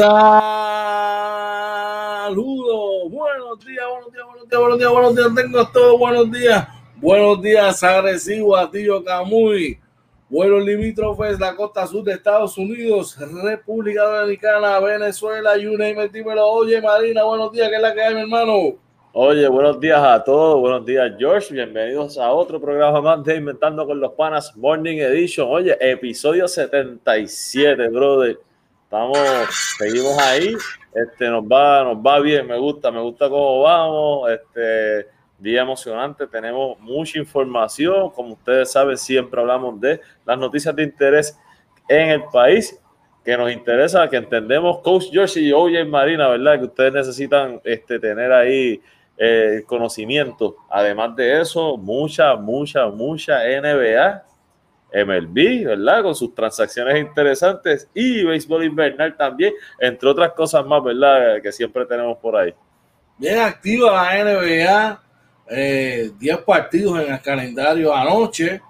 [0.00, 0.16] Saludos,
[3.10, 7.42] buenos días, buenos días, buenos días, buenos días, buenos días, tengo todos buenos días, buenos
[7.42, 9.78] días, agresivo a Tío Camuy,
[10.30, 16.48] vuelos limítrofes, la costa sur de Estados Unidos, República Dominicana, Venezuela, you name it, dímelo,
[16.48, 18.78] oye Marina, buenos días, ¿qué es la que hay, mi hermano?
[19.12, 23.86] Oye, buenos días a todos, buenos días George, bienvenidos a otro programa más de Inventando
[23.86, 28.38] con los Panas Morning Edition, oye, episodio 77, brother
[28.90, 29.18] Estamos,
[29.78, 30.52] seguimos ahí.
[30.92, 34.28] Este, nos va, nos va bien, me gusta, me gusta cómo vamos.
[34.28, 35.06] Este,
[35.38, 38.10] día emocionante, tenemos mucha información.
[38.10, 41.38] Como ustedes saben, siempre hablamos de las noticias de interés
[41.88, 42.82] en el país
[43.24, 46.58] que nos interesa, que entendemos, Coach George y OJ Marina, ¿verdad?
[46.58, 48.82] Que ustedes necesitan este, tener ahí
[49.16, 50.56] eh, conocimiento.
[50.68, 54.29] Además de eso, mucha, mucha, mucha NBA
[54.92, 56.02] MLB, ¿verdad?
[56.02, 61.40] Con sus transacciones interesantes y béisbol invernal también, entre otras cosas más, ¿verdad?
[61.42, 62.54] Que siempre tenemos por ahí.
[63.18, 65.02] Bien activa la NBA,
[65.48, 68.60] 10 eh, partidos en el calendario anoche,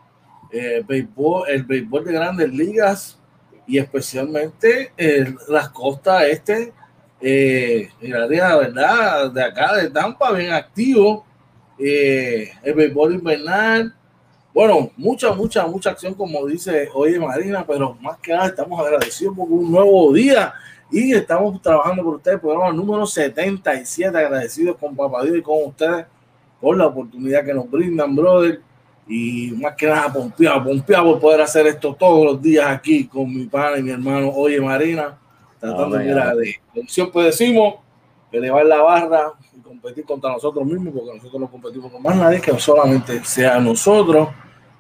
[0.53, 3.19] eh, el, béisbol, el béisbol de grandes ligas
[3.67, 4.93] y especialmente
[5.49, 6.73] las costas este,
[7.21, 9.31] eh, la ¿verdad?
[9.31, 11.27] De acá de Tampa, bien activo.
[11.79, 13.95] Eh, el béisbol invernal,
[14.53, 19.37] bueno, mucha, mucha, mucha acción, como dice Oye Marina, pero más que nada estamos agradecidos
[19.37, 20.53] por un nuevo día
[20.91, 26.05] y estamos trabajando por ustedes, programa número 77, agradecidos con Papá Dios y con ustedes
[26.61, 28.61] por la oportunidad que nos brindan, brother.
[29.07, 33.33] Y más que nada, pompeado, pompeado por poder hacer esto todos los días aquí con
[33.33, 35.19] mi padre y mi hermano Oye Marina,
[35.59, 36.15] tratando de,
[36.75, 37.77] de, siempre decimos,
[38.31, 39.33] elevar la barra
[39.71, 44.29] competir contra nosotros mismos, porque nosotros no competimos con más nadie que solamente sea nosotros.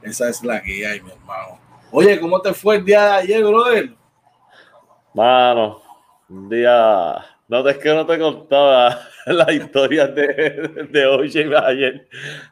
[0.02, 1.60] Esa es la que hay, mi hermano.
[1.92, 3.90] Oye, ¿cómo te fue el día de ayer, brother?
[5.14, 5.80] Mano,
[6.28, 7.24] un día.
[7.46, 12.08] No es que no te contaba la historia de, de hoy y ayer.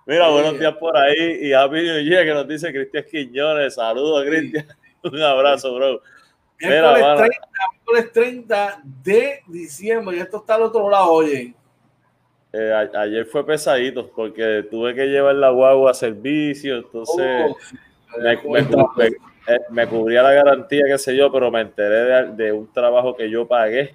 [0.06, 3.74] Mira, buenos días por ahí y Happy New Year que nos dice Cristian Quiñones.
[3.74, 4.66] Saludos, Cristian.
[5.02, 6.00] Un abrazo, bro.
[6.60, 7.16] Mira,
[7.84, 11.54] 30, 30 de diciembre y esto está al otro lado, oye.
[12.52, 17.56] Eh, ayer fue pesadito porque tuve que llevar la guagua a servicio, entonces oh,
[18.24, 23.28] eh, me, cubría la garantía, qué sé yo, pero me enteré de, un trabajo que
[23.28, 23.94] yo pagué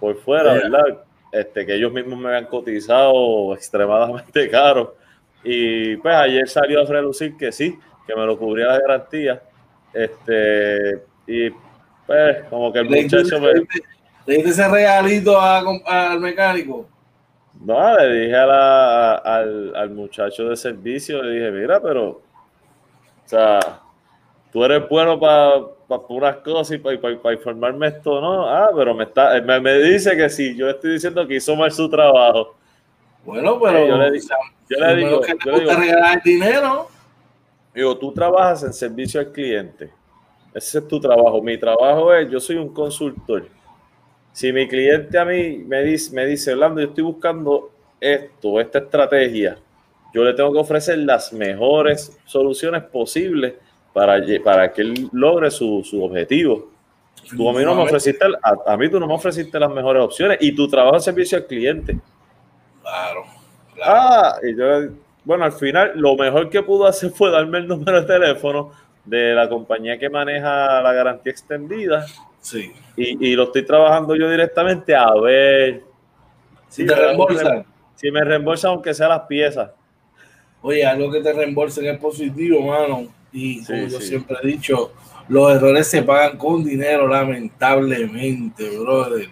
[0.00, 1.04] por fuera, ¿verdad?
[1.30, 4.96] Este, que ellos mismos me habían cotizado extremadamente caro.
[5.44, 9.42] Y pues ayer salió a relucir que sí, que me lo cubría la garantía.
[9.92, 11.50] Este, y
[12.06, 13.52] pues como que el muchacho me...
[14.26, 16.88] ¿Le ese regalito al mecánico?
[17.64, 22.22] No, le dije al, muchacho de servicio, le dije, mira, pero, o
[23.24, 23.58] sea,
[24.52, 28.46] tú eres bueno para puras cosas y para informarme esto, ¿no?
[28.46, 31.88] Ah, pero me, está, me, dice que sí, yo estoy diciendo que hizo mal su
[31.88, 32.54] trabajo.
[33.24, 34.30] Bueno, pero eh, yo le, digo,
[34.68, 36.88] yo le digo, regalar dinero.
[37.74, 39.90] Digo, tú trabajas en servicio al cliente.
[40.52, 41.40] Ese es tu trabajo.
[41.40, 43.46] Mi trabajo es, yo soy un consultor
[44.34, 47.70] si mi cliente a mí me dice, me dice, Orlando, yo estoy buscando
[48.00, 49.56] esto, esta estrategia,
[50.12, 53.54] yo le tengo que ofrecer las mejores soluciones posibles
[53.92, 56.68] para, para que él logre su, su objetivo.
[57.36, 60.38] Tú a mí, no me ofreciste, a, mí tú no me ofreciste las mejores opciones
[60.40, 61.96] y tu trabajo es servicio al cliente.
[62.82, 63.22] Claro.
[63.72, 63.92] claro.
[63.94, 68.00] Ah, y yo, bueno, al final lo mejor que pudo hacer fue darme el número
[68.00, 68.72] de teléfono
[69.04, 72.04] de la compañía que maneja la garantía extendida
[72.44, 72.70] Sí.
[72.94, 75.82] Y, y, lo estoy trabajando yo directamente a ver
[76.68, 77.64] si te reembolsan.
[77.94, 79.70] Si me reembolsan, aunque sea las piezas.
[80.60, 83.06] Oye, algo que te reembolsen es positivo, mano.
[83.32, 84.92] Y como yo siempre he dicho,
[85.28, 89.28] los errores se pagan con dinero, lamentablemente, brother.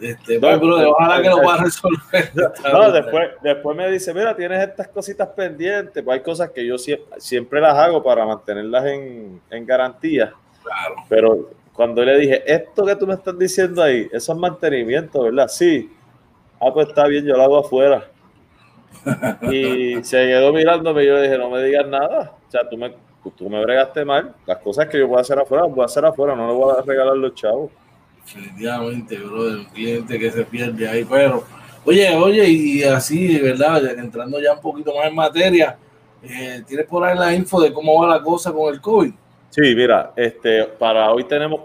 [0.00, 2.32] Este, pues, brother, ojalá que lo puedas resolver.
[2.72, 6.04] No, después, después me dice, mira, tienes estas cositas pendientes.
[6.04, 10.32] Pues hay cosas que yo siempre, siempre las hago para mantenerlas en, en garantía.
[10.62, 10.94] Claro.
[11.08, 15.48] Pero cuando le dije, esto que tú me estás diciendo ahí, eso es mantenimiento, ¿verdad?
[15.48, 15.90] Sí.
[16.60, 18.08] Ah, pues está bien, yo lo hago afuera.
[19.50, 22.36] y se quedó mirándome y yo le dije, no me digas nada.
[22.46, 22.94] O sea, tú me,
[23.36, 24.34] tú me bregaste mal.
[24.46, 26.74] Las cosas que yo puedo hacer afuera, las voy a hacer afuera, no le voy
[26.78, 27.70] a regalar los chavos.
[28.24, 31.42] Definitivamente, bro, un cliente que se pierde ahí, pero
[31.84, 35.76] oye, oye, y así, verdad, entrando ya un poquito más en materia,
[36.22, 39.12] eh, ¿tienes por ahí la info de cómo va la cosa con el COVID?
[39.52, 41.60] Sí, mira, este, para hoy tenemos,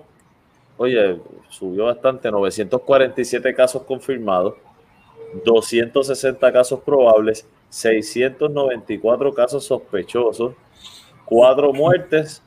[0.75, 4.55] oye, subió bastante, 947 casos confirmados,
[5.45, 10.53] 260 casos probables, 694 casos sospechosos,
[11.23, 12.43] cuatro muertes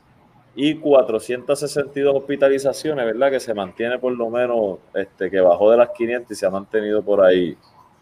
[0.55, 3.31] y 462 hospitalizaciones, ¿verdad?
[3.31, 6.51] Que se mantiene por lo menos, este, que bajó de las 500 y se ha
[6.51, 7.57] mantenido por ahí.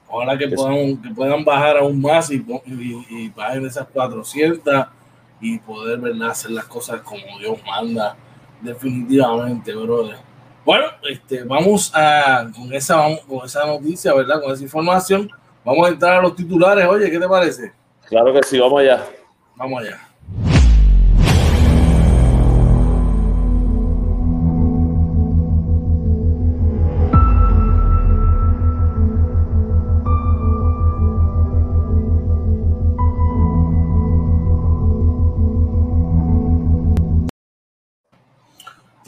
[0.09, 4.98] Ojalá que, puedan, que puedan bajar aún más y, y, y bajen esas 400
[5.41, 6.31] y poder, ¿verdad?
[6.31, 8.17] Hacer las cosas como Dios manda,
[8.61, 10.17] definitivamente, brother.
[10.65, 14.43] Bueno, este, vamos a, con esa, con esa noticia, ¿verdad?
[14.43, 15.31] Con esa información,
[15.65, 16.87] vamos a entrar a los titulares.
[16.87, 17.73] Oye, ¿qué te parece?
[18.07, 19.05] Claro que sí, vamos allá.
[19.57, 20.08] Vamos allá.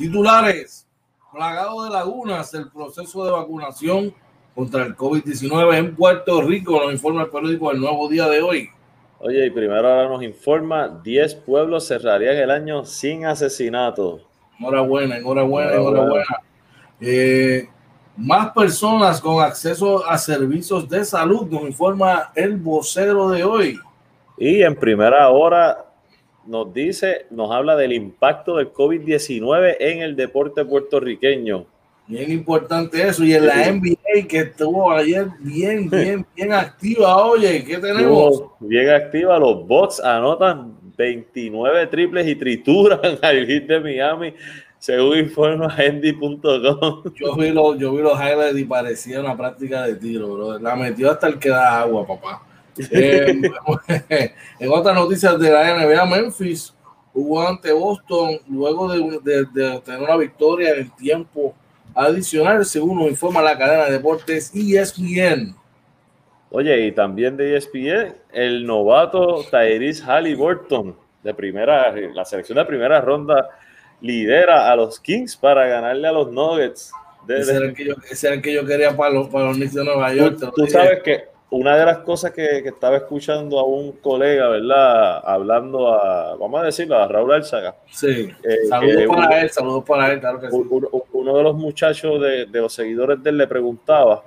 [0.01, 0.87] Titulares.
[1.31, 4.15] Plagado de lagunas el proceso de vacunación
[4.55, 8.71] contra el COVID-19 en Puerto Rico, nos informa el periódico El Nuevo Día de hoy.
[9.19, 14.23] Oye, y primero ahora nos informa, 10 pueblos cerrarían el año sin asesinato.
[14.59, 16.25] Enhorabuena, enhorabuena, enhorabuena.
[16.99, 17.69] Eh,
[18.17, 23.79] más personas con acceso a servicios de salud, nos informa el vocero de hoy.
[24.39, 25.90] Y en primera hora
[26.51, 31.65] nos dice, nos habla del impacto del COVID-19 en el deporte puertorriqueño.
[32.09, 33.23] Bien importante eso.
[33.23, 37.25] Y en la NBA que estuvo ayer bien, bien, bien activa.
[37.25, 38.43] Oye, ¿qué tenemos?
[38.59, 39.39] Bien activa.
[39.39, 44.35] Los Bucks anotan 29 triples y trituran al hit de Miami,
[44.81, 47.05] según informa Andy.com.
[47.15, 50.59] Yo vi los, yo vi los highlights y parecía una práctica de tiro, bro.
[50.59, 52.43] La metió hasta el que da agua, papá.
[52.91, 53.41] Eh,
[54.59, 56.75] en otras noticias de la NBA, Memphis
[57.13, 61.55] jugó ante Boston luego de, de, de tener una victoria en el tiempo
[61.95, 65.55] adicional, según nos informa la cadena de deportes ESPN.
[66.51, 73.01] Oye, y también de ESPN, el novato Tyrese Halliburton, de primera, la selección de primera
[73.01, 73.49] ronda,
[74.01, 76.91] lidera a los Kings para ganarle a los Nuggets.
[77.29, 79.57] ese, era el que yo, ese era el que yo quería para los, para los
[79.57, 80.39] Knicks de Nueva York.
[80.41, 84.49] Tú, tú sabes que una de las cosas que, que, estaba escuchando a un colega,
[84.49, 85.21] ¿verdad?
[85.25, 87.75] Hablando a, vamos a decirlo, a Raúl Alzaga.
[87.91, 90.57] Sí, eh, saludos para uno, él, saludos para él, claro que sí.
[90.57, 94.23] Uno, uno de los muchachos de, de, los seguidores de él le preguntaba,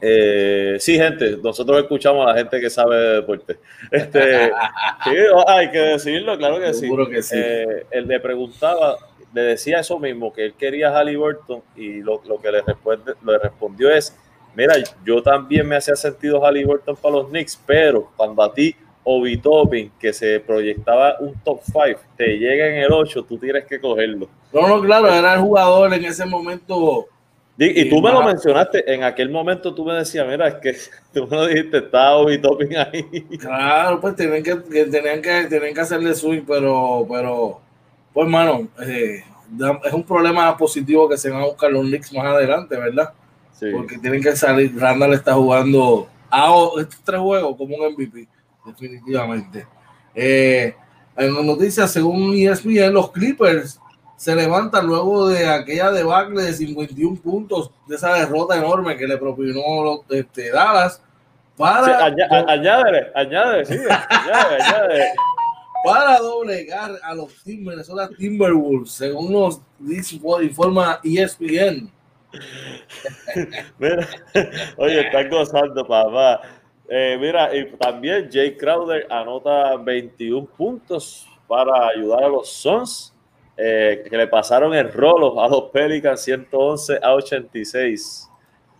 [0.00, 3.58] eh, sí, gente, nosotros escuchamos a la gente que sabe de deporte.
[3.90, 4.46] Este,
[5.04, 5.10] sí,
[5.46, 7.12] hay que decirlo, claro que Seguro sí.
[7.12, 7.36] que sí.
[7.38, 8.96] Eh, él le preguntaba,
[9.34, 13.12] le decía eso mismo, que él quería a Halliburton y lo, lo que le, responde,
[13.24, 14.16] le respondió es,
[14.54, 19.38] mira, yo también me hacía sentido Halliburton para los Knicks, pero cuando a ti Obi
[19.38, 23.80] Toppin, que se proyectaba un top 5, te llega en el 8, tú tienes que
[23.80, 24.28] cogerlo.
[24.52, 27.06] No, no, claro, era el jugador en ese momento.
[27.56, 30.76] Y, y tú me lo mencionaste, en aquel momento tú me decías, mira, es que
[31.12, 33.02] tú me lo dijiste, está Obi Toppin ahí.
[33.38, 37.60] Claro, pues tenían que, que, tenían que, tenían que hacerle swing, pero, pero,
[38.12, 39.24] pues, mano, eh,
[39.84, 43.12] es un problema positivo que se van a buscar los Knicks más adelante, ¿verdad?
[43.60, 43.66] Sí.
[43.72, 44.74] Porque tienen que salir.
[44.74, 48.26] Randall está jugando a estos tres juegos como un MVP,
[48.64, 49.66] definitivamente.
[50.14, 50.74] Eh,
[51.14, 53.78] en las noticias, según ESPN, los Clippers
[54.16, 59.18] se levantan luego de aquella debacle de 51 puntos, de esa derrota enorme que le
[59.18, 61.02] propinó este, Dallas.
[61.56, 65.04] Para, sí, añade, sí, añade, añade.
[65.84, 69.60] Para doblegar a los Minnesota Timberwolves, según nos
[70.42, 71.90] informa ESPN.
[73.78, 74.08] Mira,
[74.76, 76.40] oye, están gozando, papá.
[76.88, 83.14] Eh, mira, y también Jay Crowder anota 21 puntos para ayudar a los Suns,
[83.56, 88.28] eh, que le pasaron el rolo a los Pelicans 111 a 86.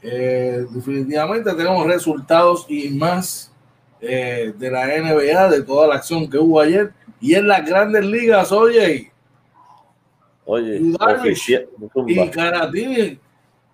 [0.03, 3.53] Eh, definitivamente tenemos resultados y más
[4.01, 6.93] eh, de la NBA, de toda la acción que hubo ayer.
[7.21, 9.13] Y en las grandes ligas, oye.
[10.47, 10.81] Oye,
[12.07, 13.19] y Caratini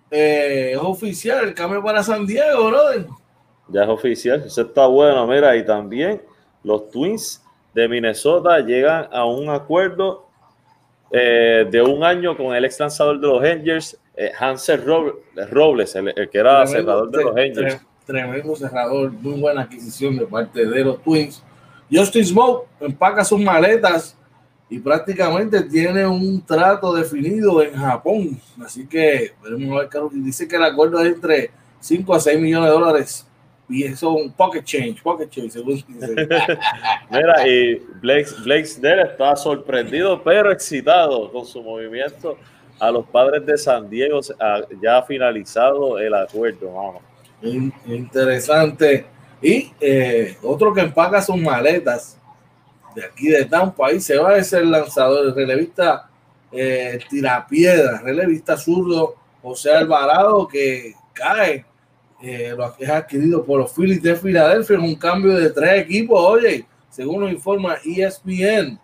[0.09, 3.05] eh, es oficial el cambio para San Diego, brother.
[3.67, 5.27] Ya es oficial, eso está bueno.
[5.27, 6.21] Mira, y también
[6.63, 10.27] los Twins de Minnesota llegan a un acuerdo
[11.11, 16.13] eh, de un año con el ex lanzador de los Angels, eh, Hansel Robles, el,
[16.15, 17.81] el, que era cerrador de los Angels.
[18.05, 21.43] Tremendo cerrador, muy buena adquisición de parte de los Twins.
[21.91, 24.16] Justin Smoke empaca sus maletas
[24.69, 28.39] y prácticamente tiene un trato definido en Japón.
[28.63, 30.11] Así que veremos a ver, Carlos.
[30.13, 33.27] Dice que el acuerdo es entre 5 a 6 millones de dólares.
[33.69, 35.83] Y eso es un pocket change, pocket change, según.
[37.09, 42.37] Mira, y Blake, Blake Snell está sorprendido, pero excitado con su movimiento
[42.79, 44.19] a los padres de San Diego.
[44.81, 47.01] Ya ha finalizado el acuerdo, vamos.
[47.85, 49.05] Interesante.
[49.41, 52.16] Y eh, otro que empaca sus maletas
[52.97, 53.87] de aquí de Tampa.
[53.87, 56.09] Ahí se va a ser lanzador, el relevista
[56.51, 61.63] eh, tirapiedra, relevista zurdo José Alvarado, que cae,
[62.21, 66.19] eh, lo que es adquirido por los Phillies de Filadelfia un cambio de tres equipos,
[66.19, 68.79] oye, según nos informa ESPN.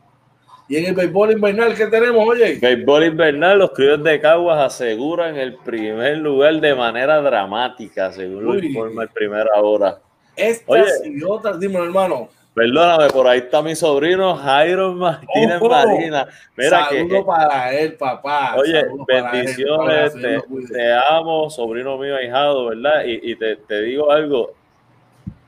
[0.70, 2.60] Y en el béisbol invernal, ¿qué tenemos, oye?
[2.62, 8.58] Béisbol invernal, los criollos de Caguas aseguran el primer lugar de manera dramática, según lo
[8.58, 10.00] informa el primera hora.
[10.36, 12.29] Estas y otras, dime, hermano.
[12.53, 16.27] Perdóname, por ahí está mi sobrino Jairo Martínez Marina.
[16.55, 18.55] Mira Saludo para él, papá.
[18.57, 23.05] Oye, bendiciones, te, amo, sobrino mío ahijado, ¿verdad?
[23.05, 24.53] Y, te, te, digo algo,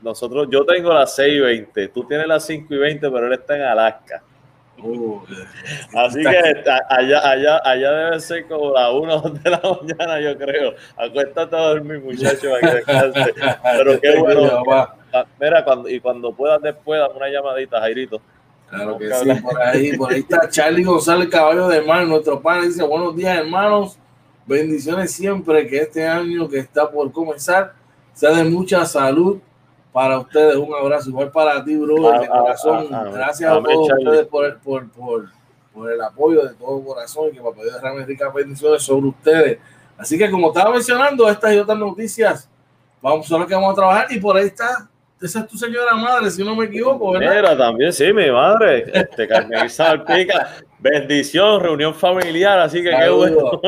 [0.02, 3.32] nosotros, yo tengo las 6 y 20, tú tienes las 5 y 20, pero él
[3.34, 4.22] está en Alaska.
[4.82, 5.20] Uh,
[5.94, 6.28] Así que
[6.90, 10.74] allá, allá, allá debe ser como la 1 de la mañana, yo creo.
[10.96, 13.34] Acuéstate a dormir, muchacho, para que descanse.
[13.76, 14.62] Pero qué bueno.
[15.40, 18.20] Mira, cuando, y cuando puedas después, dame una llamadita, Jairito.
[18.68, 22.62] Claro que sí, por ahí, por ahí está Charlie González, caballo de mar, nuestro pan,
[22.62, 23.96] dice, buenos días hermanos,
[24.44, 27.74] bendiciones siempre, que este año que está por comenzar
[28.12, 29.38] sea de mucha salud
[29.96, 34.58] para ustedes, un abrazo, igual para ti, bro, de corazón, gracias a, todos ustedes por,
[34.58, 35.30] por, por,
[35.72, 39.58] por, el apoyo de todo corazón y que para poder derramar ricas bendiciones sobre ustedes.
[39.96, 42.46] Así que como estaba mencionando, estas y otras noticias,
[43.00, 44.86] vamos a que vamos a trabajar y por ahí está
[45.18, 47.34] esa es tu señora madre, si no me equivoco, ¿verdad?
[47.34, 48.84] Mira, también sí, mi madre.
[48.92, 50.58] Este, Carmen Salpica.
[50.78, 53.58] Bendición, reunión familiar, así que qué bueno.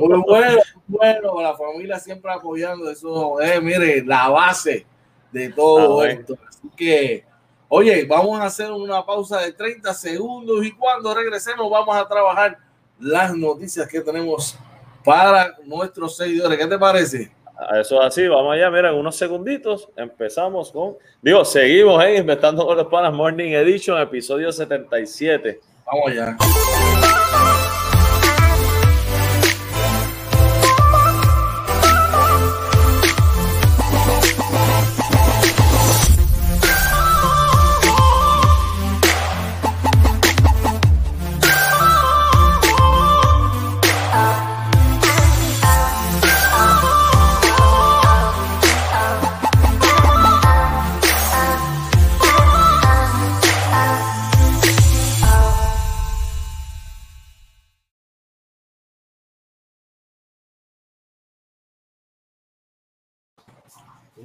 [0.00, 4.86] Muy bueno, bueno, la familia siempre apoyando eso, eh, mire, la base
[5.32, 6.36] de todo esto.
[6.48, 7.24] Así que,
[7.68, 12.58] oye, vamos a hacer una pausa de 30 segundos y cuando regresemos vamos a trabajar
[12.98, 14.58] las noticias que tenemos
[15.04, 16.58] para nuestros seguidores.
[16.58, 17.32] ¿Qué te parece?
[17.80, 22.66] Eso es así, vamos allá, mira, en unos segunditos empezamos con, digo, seguimos en Inventando
[22.66, 25.58] con los Panas Morning Edition, episodio 77.
[25.86, 26.36] Vamos allá.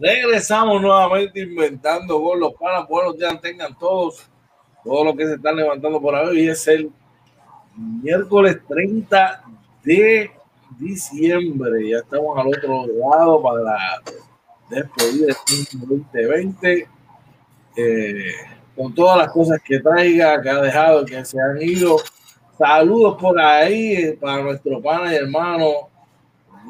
[0.01, 2.87] Regresamos nuevamente inventando con los panas.
[2.89, 4.27] Buenos días, tengan todos,
[4.83, 6.47] todos los que se están levantando por ahí.
[6.47, 6.91] es el
[7.75, 9.43] miércoles 30
[9.83, 10.31] de
[10.79, 11.87] diciembre.
[11.87, 14.01] Ya estamos al otro lado para la
[14.71, 15.35] despedida de
[15.87, 16.87] 2020.
[17.77, 18.31] Eh,
[18.75, 21.97] con todas las cosas que traiga, que ha dejado, que se han ido.
[22.57, 25.90] Saludos por ahí eh, para nuestro pana y hermano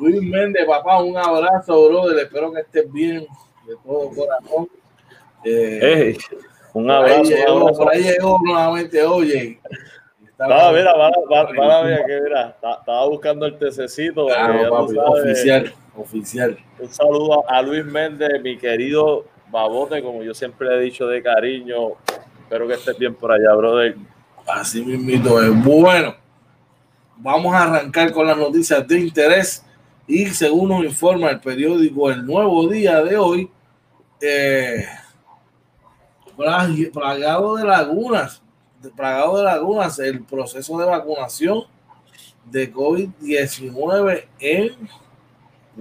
[0.01, 2.25] Luis Méndez, papá, un abrazo, brother.
[2.25, 3.20] Espero que estés bien
[3.67, 4.67] de todo corazón.
[5.43, 6.17] Eh,
[6.74, 7.31] un abrazo,
[7.77, 9.60] por ahí llegó nuevamente, oye.
[10.24, 14.25] Estaba, mira, para, ver que mira, estaba buscando el tececito.
[14.25, 16.58] oficial, oficial.
[16.79, 21.22] Un saludo a Luis Méndez, mi querido babote, como yo siempre le he dicho de
[21.22, 21.89] cariño.
[22.41, 23.96] Espero que estés bien por allá, brother.
[24.48, 25.63] Así mismito es.
[25.63, 26.15] Bueno,
[27.17, 29.63] vamos a arrancar con las noticias de interés.
[30.12, 33.50] Y según nos informa el periódico El Nuevo Día de hoy,
[34.20, 34.86] eh,
[36.91, 38.41] plagado de lagunas,
[38.94, 41.63] plagado de lagunas, el proceso de vacunación
[42.44, 44.75] de COVID-19 en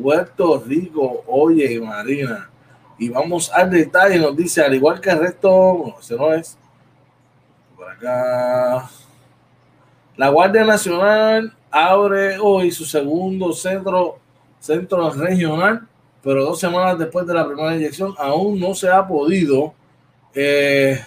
[0.00, 1.24] Puerto Rico.
[1.26, 2.48] Oye, Marina,
[3.00, 6.56] y vamos al detalle, nos dice, al igual que el resto, no, ese no es,
[7.76, 8.88] por acá,
[10.16, 14.19] la Guardia Nacional abre hoy su segundo centro,
[14.60, 15.88] centro regional,
[16.22, 19.74] pero dos semanas después de la primera inyección aún no se ha podido,
[20.34, 21.00] eh,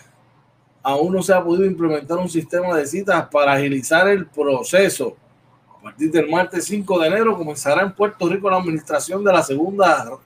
[0.82, 5.16] aún no se ha podido implementar un sistema de citas para agilizar el proceso.
[5.78, 9.44] A partir del martes 5 de enero comenzará en Puerto Rico la administración de la
[9.44, 10.18] segunda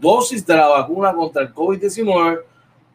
[0.00, 2.40] dosis de la vacuna contra el COVID-19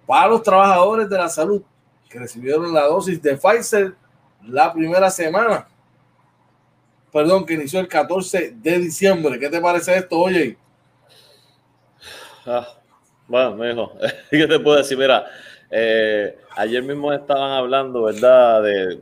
[0.06, 1.62] para los trabajadores de la salud
[2.10, 3.96] que recibieron la dosis de Pfizer
[4.44, 5.68] la primera semana
[7.14, 9.40] perdón, que inició el 14 de diciembre.
[9.40, 10.58] ¿Qué te parece esto, oye?
[12.46, 12.68] Ah,
[13.28, 13.94] bueno, mijo,
[14.32, 14.98] ¿qué te puedo decir?
[14.98, 15.26] Mira,
[15.70, 18.64] eh, ayer mismo estaban hablando, ¿verdad?
[18.64, 19.00] De,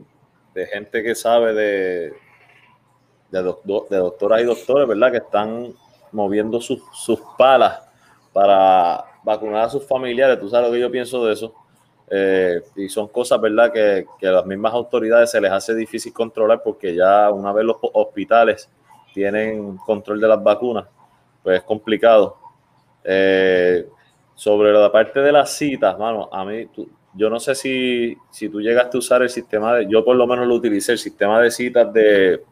[0.70, 2.12] gente que sabe de,
[3.30, 5.10] de, doctoras y doctores, ¿verdad?
[5.10, 5.72] Que están
[6.12, 7.80] moviendo sus, sus palas
[8.34, 10.38] para vacunar a sus familiares.
[10.38, 11.54] Tú sabes lo que yo pienso de eso.
[12.14, 16.12] Eh, y son cosas, ¿verdad?, que, que, a las mismas autoridades se les hace difícil
[16.12, 18.68] controlar porque ya una vez los hospitales
[19.14, 20.84] tienen control de las vacunas,
[21.42, 22.36] pues es complicado.
[23.02, 23.88] Eh,
[24.34, 26.68] sobre la parte de las citas, mano, a mí,
[27.14, 30.26] yo no sé si, si tú llegaste a usar el sistema de, yo por lo
[30.26, 32.42] menos lo utilicé, el sistema de citas de,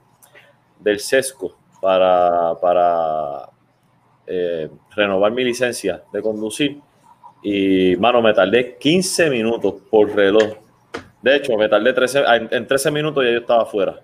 [0.78, 3.50] del SESCO para, para
[4.26, 6.80] eh, renovar mi licencia de conducir.
[7.42, 10.56] Y, mano, me tardé 15 minutos por reloj.
[11.22, 14.00] De hecho, me tardé 13, en 13 minutos ya yo estaba afuera.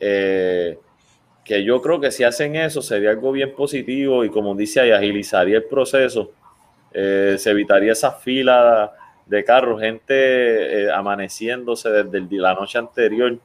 [0.00, 0.78] Eh,
[1.44, 4.90] que yo creo que si hacen eso sería algo bien positivo y como dice ahí,
[4.90, 6.32] agilizaría el proceso.
[6.92, 8.92] Eh, se evitaría esa fila
[9.26, 13.38] de carros, gente amaneciéndose desde la noche anterior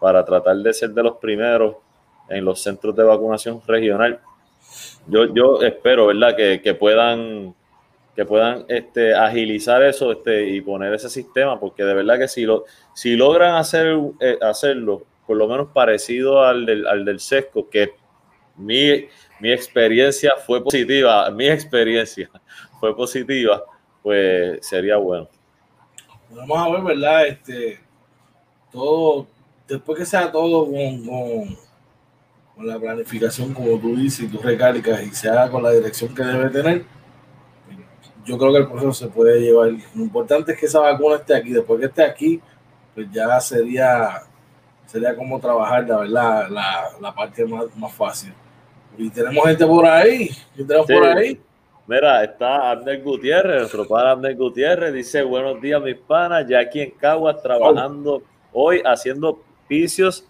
[0.00, 1.76] para tratar de ser de los primeros
[2.28, 4.20] en los centros de vacunación regional.
[5.06, 7.54] Yo, yo espero, ¿verdad?, que, que puedan,
[8.14, 12.42] que puedan este, agilizar eso este, y poner ese sistema, porque de verdad que si,
[12.42, 17.68] lo, si logran hacer, eh, hacerlo, por lo menos parecido al del, al del sesco,
[17.70, 17.92] que
[18.56, 19.06] mi,
[19.40, 22.28] mi experiencia fue positiva, mi experiencia
[22.80, 23.62] fue positiva,
[24.02, 25.28] pues sería bueno.
[26.30, 27.26] Vamos a ver, ¿verdad?
[27.26, 27.80] Este,
[28.72, 29.26] todo,
[29.66, 31.56] después que sea todo con
[32.66, 36.22] la planificación, como tú dices, y tú recalcas y se haga con la dirección que
[36.22, 36.84] debe tener,
[38.24, 39.70] yo creo que el proceso se puede llevar.
[39.94, 41.52] Lo importante es que esa vacuna esté aquí.
[41.52, 42.40] Después que esté aquí,
[42.94, 44.22] pues ya sería,
[44.86, 48.32] sería como trabajar, la verdad, la, la parte más, más, fácil.
[48.98, 50.28] Y tenemos gente por ahí.
[50.56, 51.40] ¿Qué tenemos por ahí?
[51.86, 56.80] Mira, está Abner Gutiérrez, nuestro padre Abner Gutiérrez, dice, buenos días mis panas, ya aquí
[56.80, 60.24] en Caguas trabajando hoy haciendo picios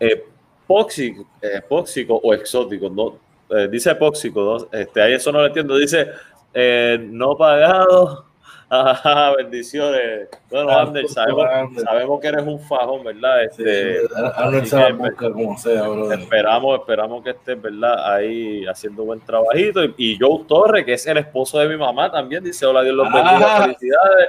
[0.00, 0.24] eh,
[0.64, 3.18] epóxico, epóxico o exótico, no,
[3.54, 4.78] eh, dice epóxico, ¿no?
[4.78, 6.08] este, ahí eso no lo entiendo, dice
[6.54, 8.28] eh, no pagado,
[8.70, 10.28] Ajá, bendiciones.
[10.50, 11.46] Bueno, ah, Ander, sabemos,
[11.82, 13.44] sabemos, que eres un fajón, ¿verdad?
[13.44, 14.02] Este,
[15.16, 18.12] como sea, Esperamos, esperamos que estés, ¿verdad?
[18.12, 19.82] Ahí haciendo buen trabajito.
[19.82, 22.94] Y, y Joe Torre, que es el esposo de mi mamá, también dice: Hola, Dios
[22.94, 23.62] los bendiga, ah.
[23.62, 24.28] felicidades.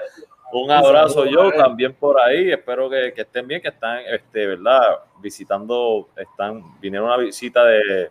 [0.54, 2.50] Un abrazo yo también por ahí.
[2.50, 4.82] Espero que, estén bien, que están, este, ¿verdad?
[5.22, 8.10] Visitando, están, vinieron una visita de,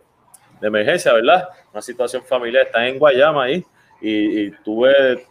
[0.61, 1.49] emergencia, ¿verdad?
[1.73, 2.67] Una situación familiar.
[2.67, 3.65] Están en Guayama ahí
[4.01, 5.25] y, tuve,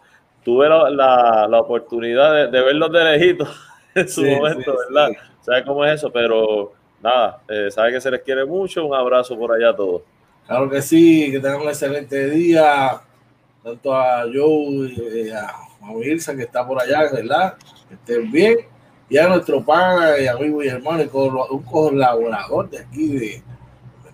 [0.44, 3.48] tuve la, la, oportunidad de, verlos de lejitos
[3.94, 5.10] en su momento, ¿verdad?
[5.40, 6.10] ¿Sabes cómo es eso?
[6.12, 8.84] Pero nada, eh, sabe que se les quiere mucho.
[8.86, 10.02] Un abrazo por allá a todos.
[10.46, 13.00] Claro que sí, que tengan un excelente día,
[13.62, 15.48] tanto a Joe y a
[15.80, 17.54] Juan que está por allá, ¿verdad?
[17.88, 18.56] Que estén bien.
[19.10, 21.10] Y a nuestro pana y amigo y hermano, y
[21.50, 23.42] un colaborador de aquí, de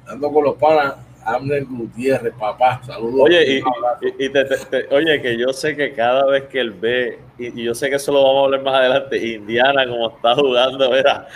[0.07, 3.23] Dando con los panas, Amner Gutiérrez, papá, saludos.
[3.23, 3.63] Oye, y,
[4.95, 8.13] oye, que yo sé que cada vez que él ve, y, yo sé que eso
[8.13, 11.27] lo vamos a hablar más adelante, Indiana, como está jugando, mira,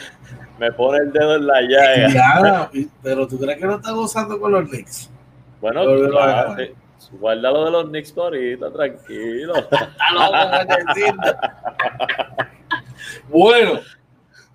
[0.58, 2.06] me pone el dedo en la llaga.
[2.06, 2.70] Indiana,
[3.02, 5.10] pero ¿tú crees que no está gozando con los Knicks?
[5.60, 6.56] Bueno, claro,
[7.12, 9.54] Guarda de los Knicks por ahorita, tranquilo.
[13.28, 13.80] bueno,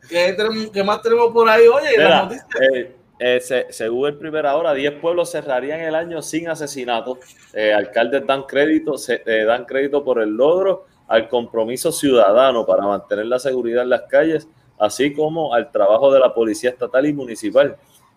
[0.08, 1.68] ¿qué, más tenemos por ahí?
[1.68, 2.46] Oye, la noticia.
[2.74, 7.20] Eh, eh, según el primera hora, 10 pueblos cerrarían el año sin asesinatos.
[7.54, 13.28] Eh, alcaldes dan crédito, se, dan crédito por el logro al compromiso ciudadano para mantener
[13.28, 14.48] la seguridad en las calles,
[14.80, 17.76] así como al trabajo de la policía estatal y municipal.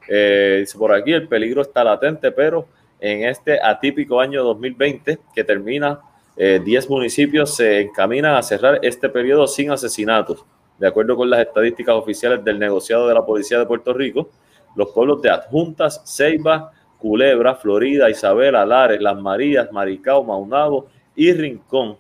[0.09, 2.67] dice por aquí, el peligro está latente, pero
[3.01, 6.01] en este atípico año 2020 que termina,
[6.37, 10.45] 10 eh, municipios se encaminan a cerrar este periodo sin asesinatos.
[10.79, 14.29] De acuerdo con las estadísticas oficiales del negociado de la Policía de Puerto Rico,
[14.77, 21.97] los pueblos de Adjuntas, Ceiba, Culebra, Florida, Isabela, Lares, Las Marías, Maricao, Maunabo y Rincón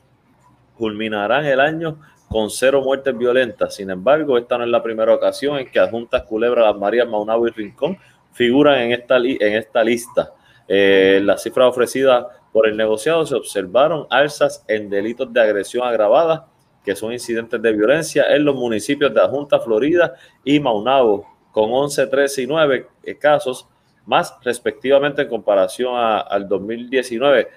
[0.76, 3.74] culminarán el año con cero muertes violentas.
[3.74, 7.48] Sin embargo, esta no es la primera ocasión en que Adjuntas, Culebra, Las Marías, Maunabo
[7.48, 7.98] y Rincón
[8.32, 10.32] figuran en esta, en esta lista.
[10.68, 16.48] Eh, las cifras ofrecidas por el negociado se observaron alzas en delitos de agresión agravada,
[16.84, 22.08] que son incidentes de violencia en los municipios de Junta, Florida y Maunabo, con 11,
[22.08, 22.86] 13 y 9
[23.18, 23.66] casos,
[24.04, 27.48] más respectivamente en comparación al 2019.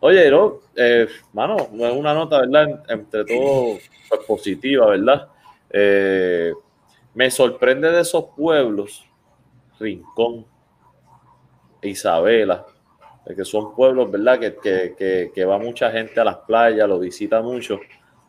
[0.00, 2.82] Oye, no, eh, mano, es una nota, ¿verdad?
[2.88, 3.76] Entre todo,
[4.08, 5.28] pues, positiva, ¿verdad?
[5.68, 6.54] Eh,
[7.12, 9.04] me sorprende de esos pueblos,
[9.78, 10.46] Rincón,
[11.82, 12.64] Isabela,
[13.26, 14.40] que son pueblos, ¿verdad?
[14.40, 17.78] Que, va mucha gente a las playas, lo visita mucho.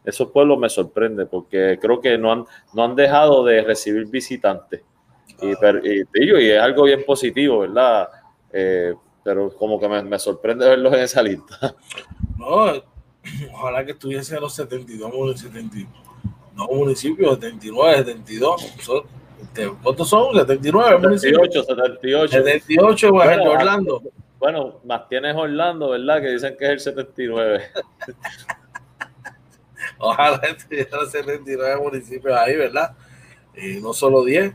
[0.04, 4.82] Esos pueblos me sorprenden porque creo que no han, no han dejado de recibir visitantes.
[5.42, 8.10] Y, y, es algo bien positivo, ¿verdad?
[8.52, 8.94] Eh,
[9.24, 11.76] pero como que me, sorprende verlos en esa lista.
[12.38, 12.84] No,
[13.54, 15.88] ojalá que estuviese los 72 municipios,
[16.54, 18.62] no municipios, 79, 72.
[18.82, 19.02] Son,
[19.42, 20.36] este, ¿Cuántos son?
[20.36, 22.44] 79 78, 78.
[22.44, 24.04] 78 bueno, Orlando.
[24.38, 26.22] Bueno, más tienes Orlando, ¿verdad?
[26.22, 27.64] Que dicen que es el 79.
[29.98, 32.96] Ojalá estuviera 79 municipios ahí, ¿verdad?
[33.56, 34.54] Y no solo 10.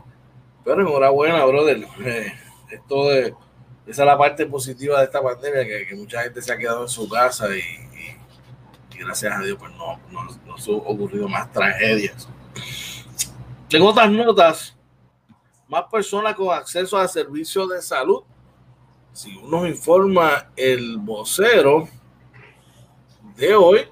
[0.63, 1.85] Pero enhorabuena, brother.
[2.05, 2.33] Eh,
[2.71, 3.33] esto de,
[3.85, 6.89] esa es la parte positiva de esta pandemia, que, mucha gente se ha quedado en
[6.89, 7.61] su casa y,
[8.97, 12.29] gracias a Dios pues no, no, no han ocurrido más tragedias.
[13.71, 14.77] En otras notas,
[15.67, 18.23] más personas con acceso a servicios de salud.
[19.13, 21.87] Si nos informa el vocero
[23.35, 23.87] de hoy,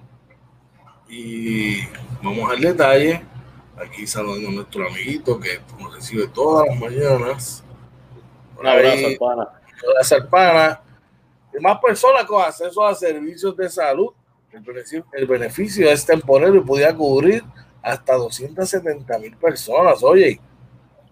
[1.10, 1.82] y
[2.22, 3.26] vamos al detalle.
[3.80, 7.64] Aquí saludando a nuestro amiguito que nos recibe todas las mañanas.
[8.60, 9.48] Un abrazo, pana.
[9.94, 10.82] Gracias, pana.
[11.58, 14.10] Y más personas con acceso a servicios de salud.
[14.52, 17.44] El beneficio, el beneficio es temporal y podía cubrir
[17.82, 20.04] hasta 270 mil personas.
[20.04, 20.42] Oye,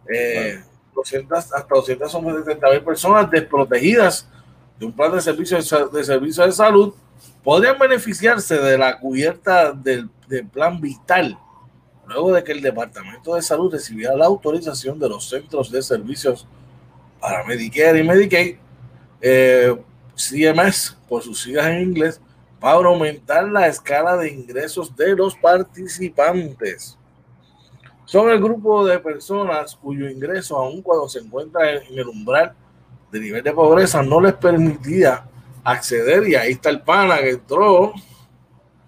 [0.09, 0.61] eh,
[0.93, 4.27] 200, hasta 270 mil personas desprotegidas
[4.79, 6.93] de un plan de servicios de, servicio de salud
[7.43, 10.09] podrían beneficiarse de la cubierta del,
[10.51, 11.39] plan vital
[12.07, 16.47] luego de que el Departamento de Salud recibiera la autorización de los centros de servicios
[17.19, 18.55] para Medicare y Medicaid,
[19.21, 19.75] eh,
[20.15, 22.21] CMS, por sus siglas en inglés,
[22.59, 26.97] para aumentar la escala de ingresos de los participantes.
[28.05, 32.53] Son el grupo de personas cuyo ingreso, aun cuando se encuentra en el umbral
[33.11, 35.25] de nivel de pobreza, no les permitía
[35.63, 37.93] acceder y ahí está el pana que entró.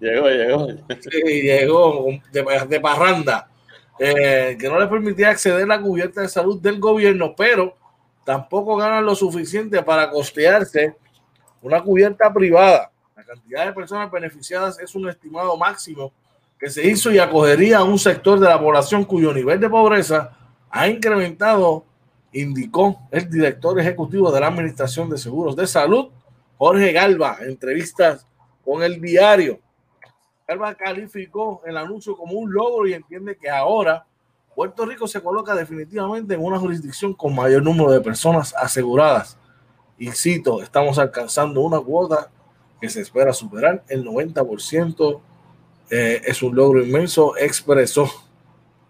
[0.00, 0.68] Llegó, llegó.
[1.00, 3.48] Sí, llegó de, parranda.
[3.98, 7.76] Eh, que no le permitía acceder a la cubierta de salud del gobierno, pero
[8.24, 10.96] tampoco ganan lo suficiente para costearse
[11.62, 12.90] una cubierta privada.
[13.14, 16.12] La cantidad de personas beneficiadas es un estimado máximo
[16.58, 20.36] que se hizo y acogería a un sector de la población cuyo nivel de pobreza
[20.70, 21.84] ha incrementado,
[22.32, 26.08] indicó el director ejecutivo de la Administración de Seguros de Salud,
[26.58, 28.26] Jorge Galva, entrevistas
[28.64, 29.58] con el diario.
[30.50, 34.04] Galva calificó el anuncio como un logro y entiende que ahora
[34.52, 39.38] Puerto Rico se coloca definitivamente en una jurisdicción con mayor número de personas aseguradas.
[39.96, 42.32] Y cito, estamos alcanzando una cuota
[42.80, 45.20] que se espera superar el 90%.
[45.88, 48.10] Eh, es un logro inmenso, expresó.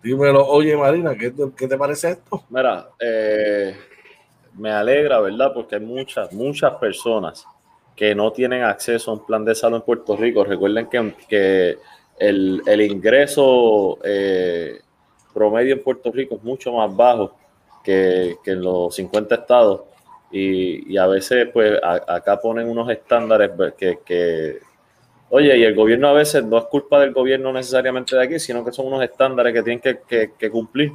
[0.02, 2.42] Dímelo, oye Marina, ¿qué te, qué te parece esto?
[2.48, 3.76] Mira, eh,
[4.54, 5.52] me alegra, ¿verdad?
[5.52, 7.46] Porque hay muchas, muchas personas
[8.00, 10.42] que no tienen acceso a un plan de salud en Puerto Rico.
[10.42, 11.76] Recuerden que, que
[12.18, 14.80] el, el, ingreso eh,
[15.34, 17.36] promedio en Puerto Rico es mucho más bajo
[17.84, 19.82] que, que en los 50 estados
[20.32, 24.60] y, y a veces pues acá ponen unos estándares que, que,
[25.28, 28.64] oye, y el gobierno a veces no es culpa del gobierno necesariamente de aquí, sino
[28.64, 30.92] que son unos estándares que tienen que, que cumplir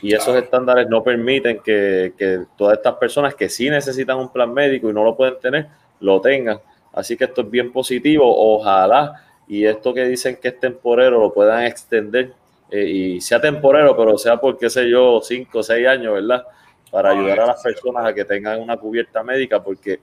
[0.00, 4.50] y esos estándares no permiten que, que todas estas personas que sí necesitan un plan
[4.50, 5.68] médico y no lo pueden tener,
[6.00, 6.60] lo tengan.
[6.92, 8.24] Así que esto es bien positivo.
[8.26, 12.34] Ojalá y esto que dicen que es temporero lo puedan extender
[12.70, 16.44] eh, y sea temporero, pero sea por, qué sé yo, cinco o seis años, ¿verdad?
[16.90, 20.00] Para ayudar a las personas a que tengan una cubierta médica, porque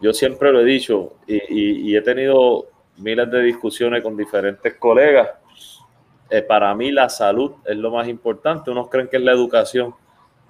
[0.00, 2.66] yo siempre lo he dicho y, he tenido
[2.98, 5.30] miles de discusiones con diferentes colegas.
[6.30, 8.70] Eh, para mí la salud es lo más importante.
[8.70, 9.94] Unos creen que es la educación.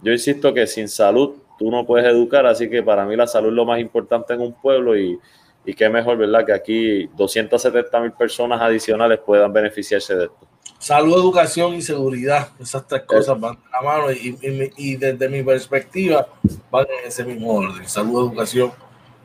[0.03, 3.49] Yo insisto que sin salud tú no puedes educar, así que para mí la salud
[3.49, 5.19] es lo más importante en un pueblo y,
[5.65, 6.47] y qué mejor, ¿verdad?
[6.47, 10.49] Que aquí 270 mil personas adicionales puedan beneficiarse de esto.
[10.79, 14.39] Salud, educación y seguridad, esas tres cosas van a la mano y,
[14.77, 16.29] y, desde mi perspectiva
[16.71, 18.71] van en ese mismo orden, salud, educación.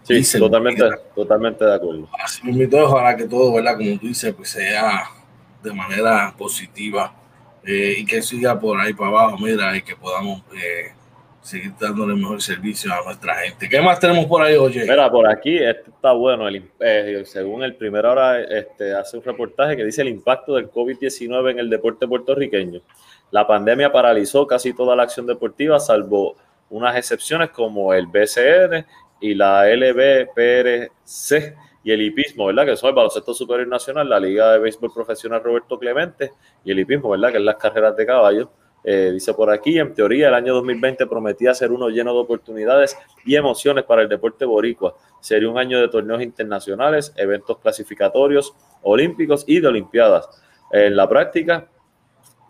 [0.02, 0.84] Sí, totalmente,
[1.16, 2.10] totalmente de acuerdo.
[2.22, 3.78] Así mismo, ojalá que todo, ¿verdad?
[3.78, 5.04] Como tú dices, pues sea
[5.62, 7.14] de manera positiva
[7.64, 10.92] eh, y que siga por ahí para abajo, mira, y que podamos eh,
[11.44, 13.70] seguir dándole mejor servicio a nuestra gente.
[13.70, 14.82] ¿Qué más tenemos por ahí, oye?
[14.82, 16.48] Mira, por aquí este está bueno.
[16.48, 20.72] El, eh, según el primer hora, este, hace un reportaje que dice el impacto del
[20.72, 22.82] COVID-19 en el deporte puertorriqueño.
[23.32, 26.36] La pandemia paralizó casi toda la acción deportiva, salvo
[26.70, 28.86] unas excepciones como el BCN
[29.20, 32.66] y la LBPRC y el hipismo, ¿verdad?
[32.66, 36.32] Que son el baloncesto superior nacional, la Liga de Béisbol Profesional Roberto Clemente
[36.64, 37.32] y el hipismo, ¿verdad?
[37.32, 38.48] Que es las carreras de caballos.
[38.84, 42.98] Eh, dice por aquí, en teoría el año 2020 prometía ser uno lleno de oportunidades
[43.26, 44.96] y emociones para el deporte boricua.
[45.22, 50.28] Sería un año de torneos internacionales, eventos clasificatorios, olímpicos y de olimpiadas.
[50.72, 51.68] En la práctica,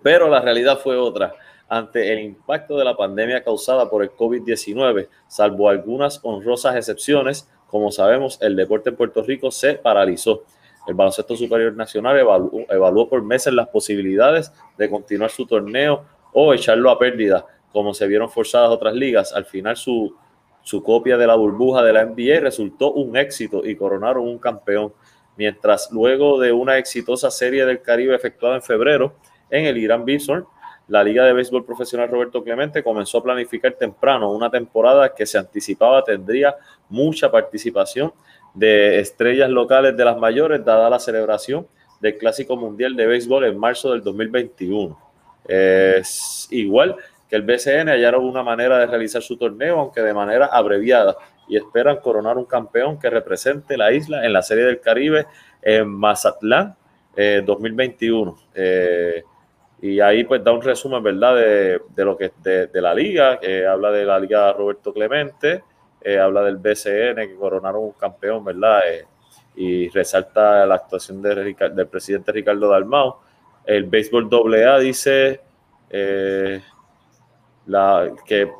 [0.01, 1.33] pero la realidad fue otra.
[1.69, 7.91] Ante el impacto de la pandemia causada por el COVID-19, salvo algunas honrosas excepciones, como
[7.91, 10.43] sabemos, el deporte en Puerto Rico se paralizó.
[10.85, 16.53] El Baloncesto Superior Nacional evaluó, evaluó por meses las posibilidades de continuar su torneo o
[16.53, 19.33] echarlo a pérdida, como se vieron forzadas otras ligas.
[19.33, 20.15] Al final su,
[20.61, 24.93] su copia de la burbuja de la NBA resultó un éxito y coronaron un campeón,
[25.37, 29.15] mientras luego de una exitosa serie del Caribe efectuada en febrero
[29.49, 30.45] en el Irán Bison,
[30.87, 35.37] la Liga de Béisbol Profesional Roberto Clemente comenzó a planificar temprano una temporada que se
[35.37, 36.55] anticipaba tendría
[36.89, 38.13] mucha participación
[38.53, 41.67] de estrellas locales de las mayores, dada la celebración
[42.01, 45.02] del Clásico Mundial de Béisbol en marzo del 2021.
[45.47, 46.95] Es igual
[47.29, 51.15] que el BCN hallaron una manera de realizar su torneo, aunque de manera abreviada,
[51.47, 55.25] y esperan coronar un campeón que represente la isla en la Serie del Caribe
[55.61, 56.75] en Mazatlán
[57.15, 58.37] 2021.
[58.53, 59.23] Eh, eh,
[59.83, 61.35] y ahí pues da un resumen, ¿verdad?
[61.35, 65.63] De, lo que de, la liga, que habla de la liga Roberto Clemente,
[66.01, 68.79] eh, habla del BCN, que coronaron un campeón, ¿verdad?
[68.89, 69.05] Eh,
[69.55, 73.17] y resalta la actuación de, del presidente Ricardo Dalmau.
[73.65, 75.39] El béisbol AA dice
[75.89, 76.61] eh,
[77.65, 78.51] la, que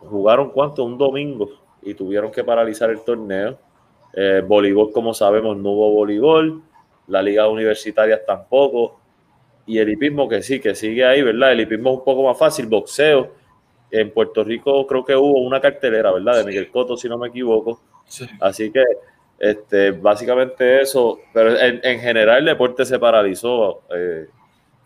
[0.00, 1.48] jugaron cuánto, un domingo
[1.82, 3.58] y tuvieron que paralizar el torneo.
[4.46, 6.62] voleibol, como sabemos, no hubo voleibol.
[7.06, 8.98] La liga universitaria tampoco.
[9.66, 11.52] Y el hipismo que sí, que sigue ahí, ¿verdad?
[11.52, 12.66] El hipismo es un poco más fácil.
[12.66, 13.32] Boxeo
[13.90, 16.38] en Puerto Rico creo que hubo una cartelera, ¿verdad?
[16.38, 17.80] De Miguel Cotto, si no me equivoco.
[18.40, 18.82] Así que
[19.38, 24.26] este, básicamente eso, pero en, general el deporte se paralizó, eh,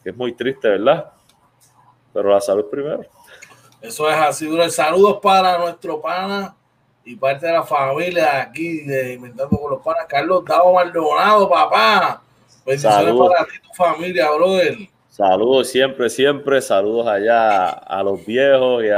[0.02, 1.12] que es muy triste, ¿verdad?
[2.12, 3.02] Pero la salud primero.
[3.80, 6.54] Eso es así, Saludos para nuestro pana
[7.04, 12.22] y parte de la familia aquí de Inventando con los Panas, Carlos Davo Maldonado, papá.
[12.66, 14.76] Bendiciones para ti, tu familia, brother.
[15.08, 16.62] Saludos siempre, siempre.
[16.62, 18.88] Saludos allá a los viejos y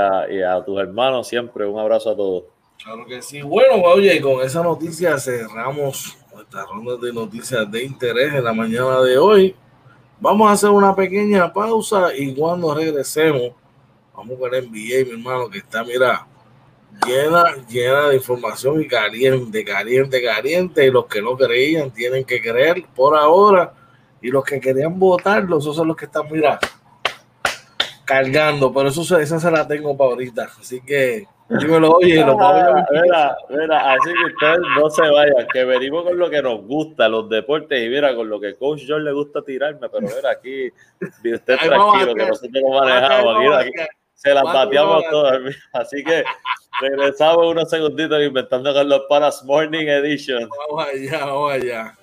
[0.43, 1.27] a, tus hermanos.
[1.27, 2.45] Siempre un abrazo a todos.
[2.85, 3.43] Claro que sí.
[3.43, 9.01] Bueno, oye, con esa noticia cerramos nuestra ronda de noticias de interés en la mañana
[9.03, 9.55] de hoy.
[10.19, 13.53] Vamos a hacer una pequeña pausa y cuando regresemos,
[14.17, 16.27] vamos con el NBA, mi hermano, que está, mira,
[17.07, 20.85] llena, llena de información y caliente, caliente, caliente.
[20.85, 23.75] Y los que no creían tienen que creer por ahora
[24.21, 26.59] y los que querían votarlo, esos son los que están, mira,
[28.05, 28.73] cargando.
[28.73, 30.51] Pero eso, esa se la tengo para ahorita.
[30.59, 35.65] Así que dímelo, oye, lo ah, mira, mira, así que ustedes no se vayan, que
[35.65, 39.05] venimos con lo que nos gusta, los deportes, y mira, con lo que Coach John
[39.05, 43.71] le gusta tirarme, pero mira, aquí, usted tranquilo, que nosotros lo manejamos, aquí,
[44.15, 45.41] se las bateamos todas.
[45.73, 46.25] Así que
[46.81, 50.49] regresamos unos segunditos inventando con los Panas Morning Edition.
[50.49, 51.99] Vamos allá, vamos allá.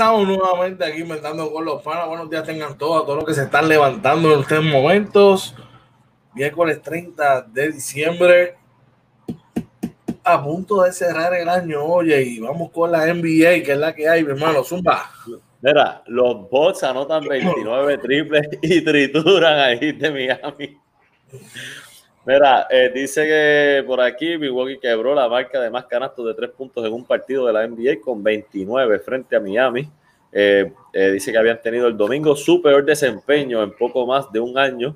[0.00, 2.06] Regresamos nuevamente aquí inventando con los panas.
[2.08, 5.54] Buenos días tengan todos, a todos los que se están levantando en estos momentos.
[6.32, 8.56] Miércoles 30 de diciembre.
[10.24, 13.94] A punto de cerrar el año, oye, y vamos con la NBA, que es la
[13.94, 14.64] que hay, mi hermano.
[14.64, 15.10] Zumba.
[15.60, 20.78] Mira, los bots anotan 29 triples y trituran ahí de Miami.
[22.26, 26.50] Mira, eh, dice que por aquí Milwaukee quebró la marca de más canastos de tres
[26.50, 29.88] puntos en un partido de la NBA con 29 frente a Miami.
[30.30, 34.38] Eh, eh, dice que habían tenido el domingo su peor desempeño en poco más de
[34.38, 34.94] un año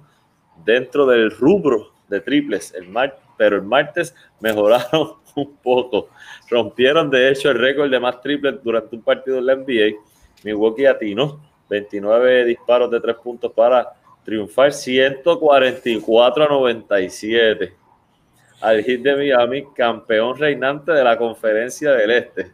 [0.64, 2.74] dentro del rubro de triples.
[2.74, 2.92] El
[3.36, 6.08] pero el martes mejoraron un poco.
[6.50, 9.98] Rompieron de hecho el récord de más triples durante un partido de la NBA.
[10.44, 17.74] Milwaukee atinó 29 disparos de tres puntos para triunfar 144 a 97
[18.60, 22.52] al hit de Miami, campeón reinante de la conferencia del Este.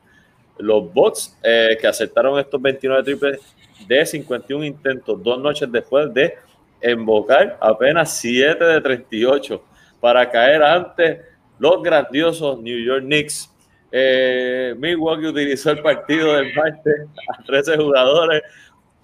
[0.59, 3.41] Los Bucks eh, que aceptaron estos 29 triples
[3.87, 6.35] de 51 intentos, dos noches después de
[6.83, 9.65] invocar apenas 7 de 38
[10.01, 11.23] para caer ante
[11.59, 13.51] los grandiosos New York Knicks.
[13.93, 17.07] Eh, Milwaukee utilizó el partido del martes
[17.39, 18.43] a 13 jugadores,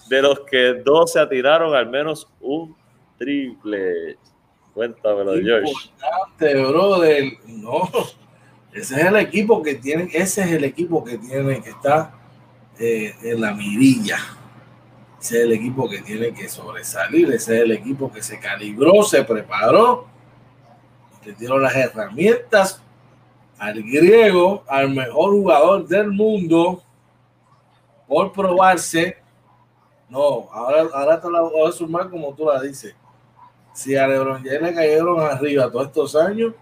[0.09, 2.77] de los que 12 atiraron al menos un
[3.19, 4.16] triple.
[4.75, 5.73] Cuéntamelo, George.
[6.38, 7.33] brother.
[7.47, 7.88] No,
[8.73, 12.12] ese es el equipo que tiene, ese es el equipo que tiene que estar
[12.79, 14.19] eh, en la mirilla.
[15.21, 17.33] Ese es el equipo que tiene que sobresalir.
[17.33, 20.07] Ese es el equipo que se calibró, se preparó,
[21.25, 22.83] le dieron las herramientas
[23.59, 26.83] al griego, al mejor jugador del mundo,
[28.07, 29.16] por probarse.
[30.09, 32.95] No, ahora, ahora te la voy a sumar como tú la dices.
[33.73, 36.55] Si a LeBron ya le cayeron arriba todos estos años,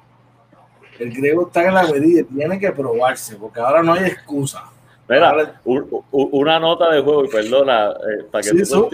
[0.99, 4.65] el griego está en la medida tiene que probarse, porque ahora no hay excusa.
[5.09, 5.61] Mira,
[6.11, 8.89] una nota de juego, y perdona, eh, para que tú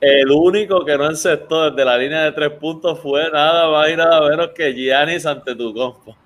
[0.00, 3.96] El único que no encestó desde la línea de tres puntos fue nada más y
[3.96, 6.16] nada menos que Giannis ante tu compa.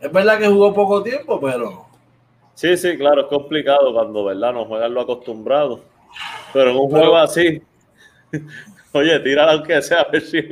[0.00, 1.89] es verdad que jugó poco tiempo, pero.
[2.60, 4.52] Sí, sí, claro, es complicado cuando, ¿verdad?
[4.52, 5.80] No juegan lo acostumbrado.
[6.52, 7.62] Pero en un juego así,
[8.92, 10.42] oye, tira aunque sea a ver si.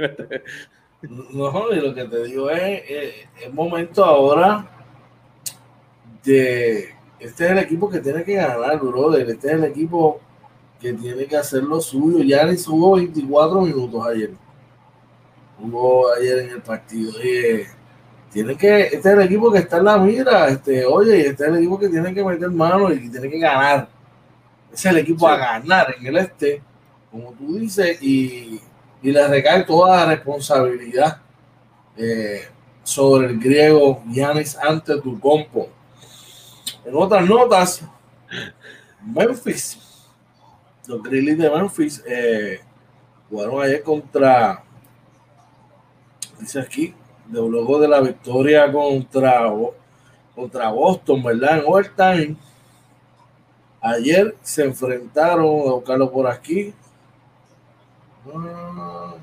[1.03, 2.83] No, y lo que te digo es,
[3.43, 4.67] es, momento ahora
[6.25, 6.95] de.
[7.21, 9.29] Este es el equipo que tiene que ganar, brother.
[9.29, 10.19] Este es el equipo
[10.81, 12.25] que tiene que hacer lo suyo.
[12.25, 14.31] Ya le subo 24 minutos ayer.
[15.61, 17.13] Hubo ayer en el partido.
[17.23, 17.67] Y,
[18.33, 20.49] tiene que, este es el equipo que está en la mira.
[20.49, 23.89] Este, oye, este es el equipo que tiene que meter mano y tiene que ganar.
[24.73, 26.63] Ese es el equipo a ganar en el este,
[27.11, 28.61] como tú dices, y
[29.03, 31.21] y le recae toda la responsabilidad
[31.97, 32.49] eh,
[32.83, 35.69] sobre el griego Yanis ante tu compo.
[36.85, 37.83] En otras notas,
[39.03, 39.79] Memphis,
[40.87, 42.61] los Grizzlies de Memphis eh,
[43.29, 44.65] jugaron ayer contra,
[46.41, 46.95] dice aquí,
[47.31, 49.53] luego de la victoria contra,
[50.35, 51.59] contra Boston, ¿verdad?
[51.59, 52.37] En overtime.
[53.81, 56.75] Ayer se enfrentaron, a buscarlo por aquí,
[58.35, 59.15] Ah,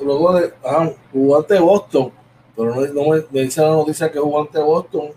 [0.00, 2.12] luego de, ah, jugó ante Boston,
[2.56, 5.08] pero no, me, dice la noticia que jugó ante Boston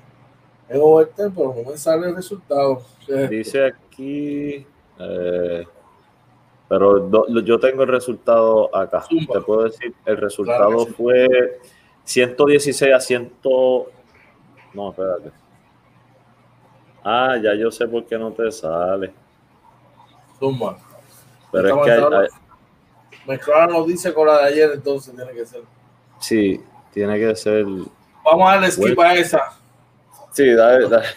[0.70, 2.82] en overtime, pero no me sale el resultado.
[3.30, 4.66] Dice aquí,
[5.00, 5.66] eh,
[6.68, 9.06] pero yo tengo el resultado acá.
[9.10, 11.60] Te puedo decir, el resultado fue
[12.06, 13.34] 116 a 100.
[14.74, 15.32] No, espérate.
[17.04, 19.14] Ah, ya yo sé por qué no te sale.
[20.40, 20.78] Zumba.
[21.52, 22.28] Pero es que hay,
[23.28, 25.62] Mezclar nos dice con la de ayer, entonces tiene que ser.
[26.20, 26.62] Sí,
[26.94, 27.66] tiene que ser.
[28.24, 29.54] Vamos a darle skip a esa.
[30.32, 31.08] Sí, dale, dale.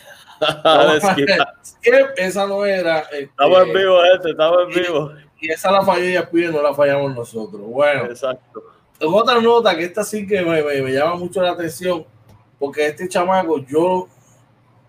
[0.65, 1.29] dale skip.
[1.63, 1.95] skip.
[2.17, 3.01] Esa no era.
[3.01, 5.13] Este, estamos en vivo, este, estamos en vivo.
[5.41, 7.63] Y, esa la falló ella pide, no la fallamos nosotros.
[7.63, 8.07] Bueno.
[8.07, 8.63] Exacto.
[9.01, 12.05] Otra nota que esta sí que me, me, llama mucho la atención,
[12.59, 14.09] porque este chamaco, yo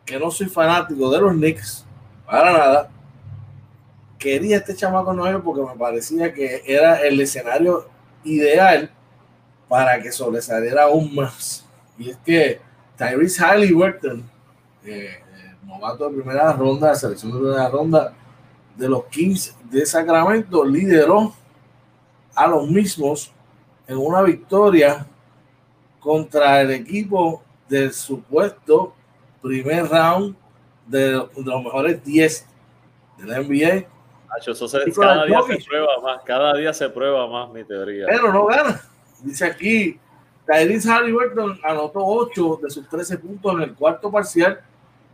[0.04, 1.86] que no soy fanático de los Knicks,
[2.26, 2.90] para nada,
[4.18, 7.88] quería este chamaco nuevo porque me parecía que era el escenario
[8.24, 8.92] ideal
[9.68, 11.66] para que sobresaliera aún más.
[11.98, 12.60] Y es que
[12.98, 14.28] Tyrese Halliburton,
[14.84, 15.24] eh,
[15.64, 18.14] novato de primera ronda, selección de primera ronda
[18.76, 21.34] de los Kings de Sacramento, lideró
[22.34, 23.32] a los mismos
[23.90, 25.06] en una victoria
[26.00, 28.94] contra el equipo del supuesto
[29.42, 30.34] primer round
[30.88, 32.48] de, de los mejores 10
[33.18, 33.88] de la NBA
[34.96, 38.06] cada día se prueba más, cada día se prueba más mi teoría.
[38.08, 38.82] Pero no gana.
[39.22, 40.00] Dice aquí,
[40.46, 44.62] Tyrese Halliburton anotó 8 de sus 13 puntos en el cuarto parcial,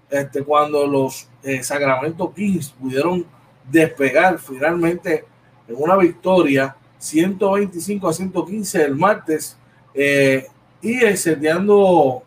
[0.09, 3.26] este, cuando los eh, Sacramento Kings pudieron
[3.69, 5.26] despegar finalmente
[5.67, 6.76] en una victoria
[7.06, 9.58] 125 a 115 el martes
[9.93, 10.47] eh,
[10.82, 12.24] y extendiendo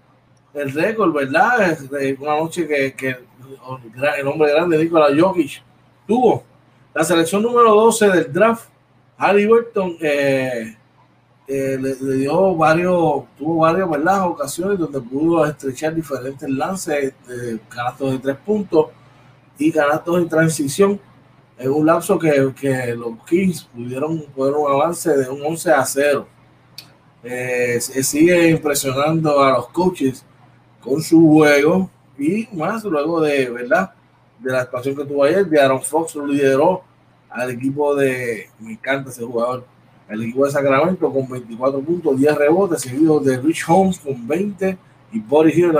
[0.54, 1.78] el récord, ¿verdad?
[2.20, 3.16] Una noche que,
[4.18, 5.62] el hombre grande Nikola Jokic
[6.06, 6.44] tuvo
[6.94, 8.68] la selección número 12 del draft,
[9.18, 10.76] Halliburton, eh,
[11.46, 14.28] eh, le, dio varios, tuvo varias ¿verdad?
[14.28, 18.86] ocasiones donde pudo estrechar diferentes lances de de tres puntos
[19.58, 21.00] y canastos en transición
[21.58, 26.28] en un lapso que, los Kings pudieron poner un avance de un 11 a 0.
[27.24, 30.24] Eh, sigue impresionando a los coaches
[30.80, 33.92] con su juego y más luego de, ¿verdad?
[34.38, 36.82] De la expansión que tuvo ayer, de Aaron Fox lo lideró
[37.28, 39.64] al equipo de, me encanta ese jugador,
[40.08, 44.78] el equipo de Sacramento con 24 puntos, 10 rebotes, seguido de Rich Holmes con 20
[45.12, 45.72] y Boris Hill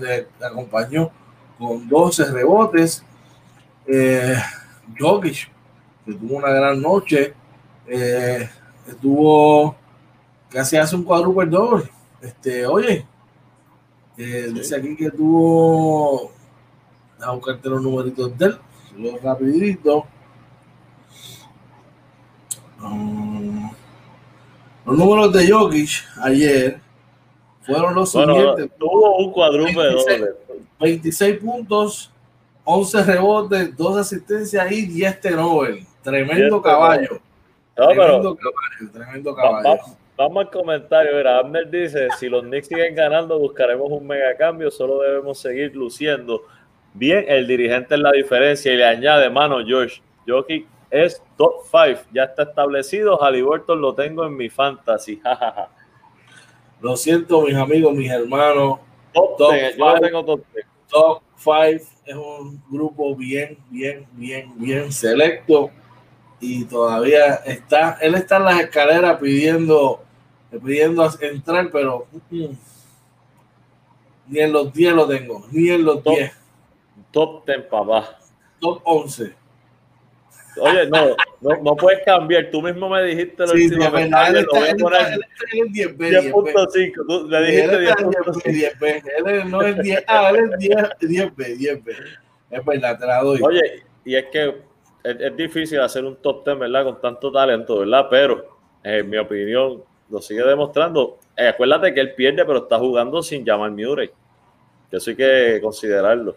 [0.00, 1.10] le acompañó
[1.58, 3.04] con 12 rebotes.
[3.86, 4.34] Eh,
[4.98, 5.50] Jokic,
[6.04, 7.34] que tuvo una gran noche,
[7.86, 8.48] eh,
[8.86, 9.76] estuvo
[10.50, 11.90] casi hace un cuadruple doble.
[12.20, 13.06] Este, oye,
[14.16, 16.30] eh, dice aquí que tuvo,
[17.20, 20.06] a buscarte los numeritos de él, rapidito.
[22.82, 23.70] Um,
[24.84, 26.80] los números de Jokic ayer
[27.62, 28.70] fueron los siguientes.
[28.78, 30.34] Tuvo un cuadruple 26, doble.
[30.80, 32.12] 26 puntos,
[32.68, 35.86] 11 rebotes, 2 asistencias y 10 turnovers.
[36.02, 37.20] Tremendo caballo.
[37.76, 39.80] No, tremendo caballo, tremendo caballo.
[40.16, 41.16] vamos al comentario.
[41.16, 44.70] Mira, Abner dice: si los Knicks siguen ganando, buscaremos un mega cambio.
[44.70, 46.42] Solo debemos seguir luciendo.
[46.92, 50.02] Bien, el dirigente es la diferencia y le añade, mano, George.
[50.26, 53.16] Jokic es top 5, ya está establecido.
[53.22, 55.20] Halliburton lo tengo en mi fantasy.
[56.80, 58.80] lo siento, mis amigos, mis hermanos.
[59.12, 60.24] Top, top yo tengo
[60.88, 61.60] top 5
[62.06, 65.70] es un grupo bien, bien, bien, bien selecto
[66.40, 70.02] y todavía está, él está en las escaleras pidiendo,
[70.64, 72.46] pidiendo entrar, pero mm,
[74.28, 76.32] ni en los 10 lo tengo, ni en los 10.
[77.10, 78.18] Top 10, papá.
[78.60, 79.34] Top 11.
[80.58, 82.50] Oye, no, no, no, puedes cambiar.
[82.50, 83.96] Tú mismo me dijiste lo sí, último.
[83.96, 86.30] Está, él 10B.
[87.06, 89.02] Tú le dijiste 10B.
[89.26, 90.04] Él no es 10.
[90.06, 91.96] Ah, él es 10, 10B, 10B.
[92.50, 93.40] Es verdad, te la doy.
[93.42, 94.54] Oye, y es que
[95.04, 96.84] es, es, difícil hacer un top 10, ¿verdad?
[96.84, 98.06] Con tanto talento, ¿verdad?
[98.10, 101.18] Pero, en mi opinión, lo sigue demostrando.
[101.36, 104.10] Eh, acuérdate que él pierde, pero está jugando sin llamar Murray.
[104.90, 106.36] Eso hay que considerarlo.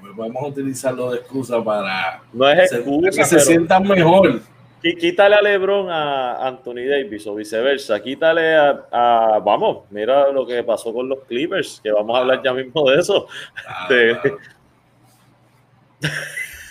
[0.00, 4.40] Pues vamos a utilizarlo de excusa para no es excusa, que se sientan mejor.
[4.82, 8.02] Y quítale a LeBron a Anthony Davis o viceversa.
[8.02, 12.42] Quítale a, a, Vamos, mira lo que pasó con los Clippers, que vamos a hablar
[12.44, 13.26] ya mismo de eso.
[13.66, 14.18] Ah, de,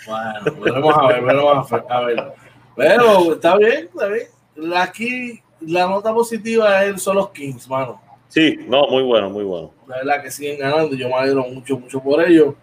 [0.06, 2.32] Bueno, veremos a ver, veremos a ver.
[2.76, 4.28] Pero está bien, está bien.
[4.76, 8.00] Aquí la nota positiva son los Kings, mano.
[8.28, 9.72] Sí, no, muy bueno, muy bueno.
[9.86, 12.54] La verdad que siguen ganando, yo me alegro mucho, mucho por ellos.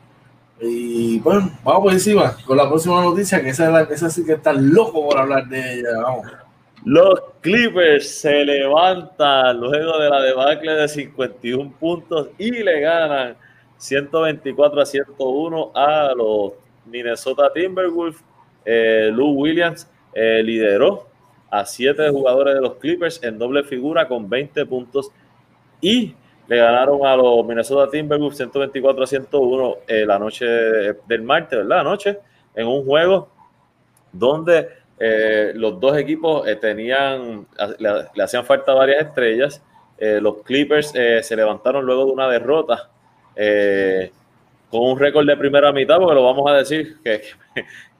[0.62, 4.24] Y bueno, vamos por encima con la próxima noticia, que esa, es la, esa sí
[4.24, 5.90] que está loco por hablar de ella.
[6.04, 6.28] Vamos.
[6.86, 13.36] Los Clippers se levantan luego de la debacle de 51 puntos y le ganan
[13.78, 16.54] 124 a 101 a los
[16.86, 18.24] Minnesota Timberwolves.
[18.64, 21.08] Eh, Lou Williams eh, lideró
[21.50, 25.12] a siete jugadores de los Clippers en doble figura con 20 puntos
[25.82, 26.16] y
[26.52, 31.80] le ganaron a los Minnesota Timberwolves 124 a 101 eh, la noche del martes, ¿verdad?
[31.80, 32.18] Anoche,
[32.54, 33.30] en un juego
[34.12, 34.68] donde
[35.00, 37.48] eh, los dos equipos eh, tenían,
[37.80, 39.64] le, hacían falta varias estrellas.
[39.98, 42.90] los Clippers se levantaron luego de una derrota
[44.70, 47.22] con un récord de primera mitad, porque lo vamos a decir, que,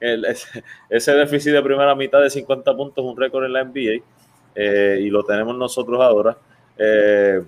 [0.90, 5.08] ese, déficit de primera mitad de 50 puntos es un récord en la NBA y
[5.08, 6.36] lo tenemos nosotros ahora.
[6.84, 7.42] Eh,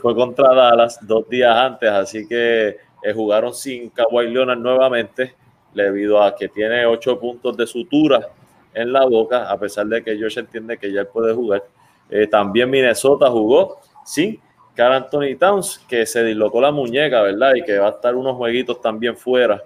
[0.00, 2.68] fue contra Dallas dos días antes, así que
[3.02, 5.34] eh, jugaron sin Kawhi Leonard nuevamente,
[5.72, 8.28] debido a que tiene ocho puntos de sutura
[8.74, 11.62] en la boca, a pesar de que George entiende que ya puede jugar.
[12.10, 14.38] Eh, también Minnesota jugó sin
[14.74, 17.54] Carl Anthony Towns, que se dislocó la muñeca, ¿verdad?
[17.54, 19.62] Y que va a estar unos jueguitos también fuera.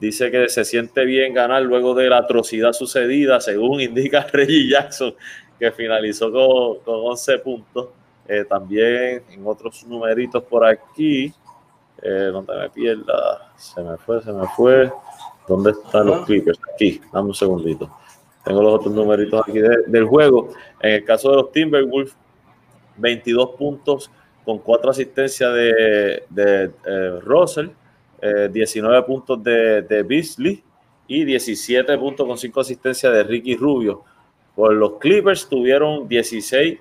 [0.00, 5.14] dice que se siente bien ganar luego de la atrocidad sucedida, según indica Reggie Jackson,
[5.58, 7.88] que finalizó con, con 11 puntos.
[8.26, 11.32] Eh, también en otros numeritos por aquí,
[12.02, 14.90] eh, donde me pierda, se me fue, se me fue.
[15.46, 16.58] ¿Dónde están los Clippers?
[16.72, 17.90] Aquí, dame un segundito.
[18.42, 20.50] Tengo los otros numeritos aquí del juego.
[20.80, 22.16] En el caso de los Timberwolves,
[22.96, 24.10] 22 puntos
[24.44, 27.68] con 4 asistencias de, de eh, Russell,
[28.50, 30.64] 19 puntos de, de Beasley
[31.06, 34.02] y 17 puntos con 5 asistencias de Ricky Rubio.
[34.54, 36.78] Por los Clippers tuvieron 16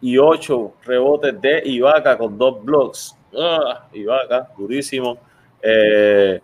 [0.00, 3.16] y 8 rebotes de Ibaka con dos blocks.
[3.36, 5.18] Ah, Ibaka, durísimo.
[5.62, 6.40] Eh,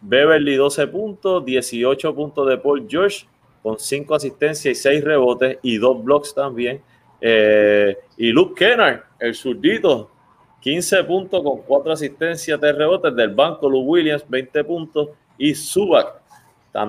[0.00, 3.26] Beverly 12 puntos, 18 puntos de Paul George
[3.62, 6.80] con 5 asistencias y 6 rebotes y 2 blocks también.
[7.20, 10.10] Eh, y Luke Kennard, el zurdito,
[10.60, 13.68] 15 puntos con 4 asistencias de rebotes del banco.
[13.68, 15.08] Luke Williams, 20 puntos.
[15.38, 16.20] Y Subac,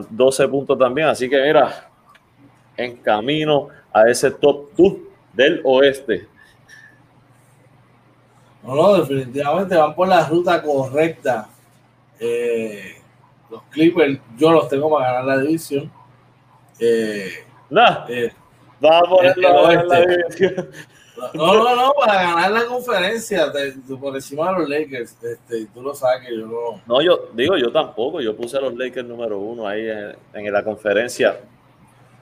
[0.09, 1.07] 12 puntos también.
[1.07, 1.91] Así que mira,
[2.77, 4.93] en camino a ese top 2
[5.33, 6.27] del oeste.
[8.63, 11.49] No, no, definitivamente van por la ruta correcta.
[12.19, 12.95] Eh,
[13.49, 15.91] los Clippers, yo los tengo para ganar la división.
[16.79, 18.31] Eh, nah, eh,
[18.83, 20.69] va a ponerlo en la división.
[21.33, 23.51] No, no, no, para ganar la conferencia
[23.99, 25.15] por encima de los Lakers.
[25.23, 26.81] Este, tú lo sabes que yo no.
[26.87, 28.19] No, yo digo, yo tampoco.
[28.19, 29.87] Yo puse a los Lakers número uno ahí
[30.33, 31.39] en, la conferencia.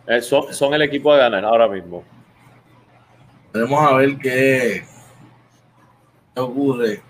[0.07, 2.03] Eh, son, son, el equipo a ganar ahora mismo.
[3.53, 4.83] Vamos a ver qué,
[6.35, 7.01] ocurre.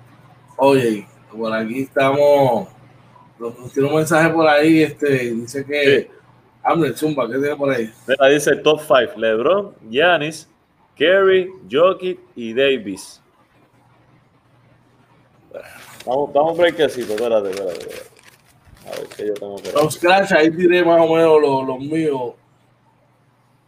[0.58, 2.68] Oye, por aquí estamos.
[3.74, 4.84] Tiene un mensaje por ahí.
[4.84, 6.10] Este, dice que.
[6.10, 6.94] Sí.
[6.96, 7.92] Zumba, ¿qué tiene por ahí?
[8.08, 10.48] Mira, dice top 5: LeBron, Giannis,
[10.96, 13.22] Kerry, Jokic y Davis.
[16.06, 18.12] Vamos, vamos a breakcito, espérate, espérate, espérate.
[18.86, 21.80] A ver qué yo tengo que Los Crash, ahí diré más o menos los, los
[21.80, 22.34] míos.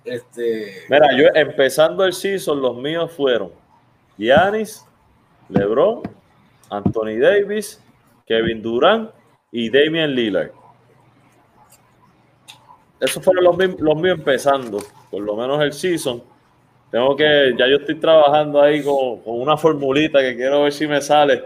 [0.05, 0.83] Este.
[0.89, 3.51] Mira, yo empezando el season, los míos fueron
[4.17, 4.85] Giannis,
[5.49, 6.01] LeBron,
[6.69, 7.81] Anthony Davis,
[8.25, 9.11] Kevin Durant
[9.51, 10.51] y Damian Lillard.
[12.99, 14.79] Esos fueron los, los míos empezando,
[15.11, 16.23] por lo menos el season.
[16.93, 21.01] Tengo que, ya yo estoy trabajando ahí con, una formulita que quiero ver si me
[21.01, 21.43] sale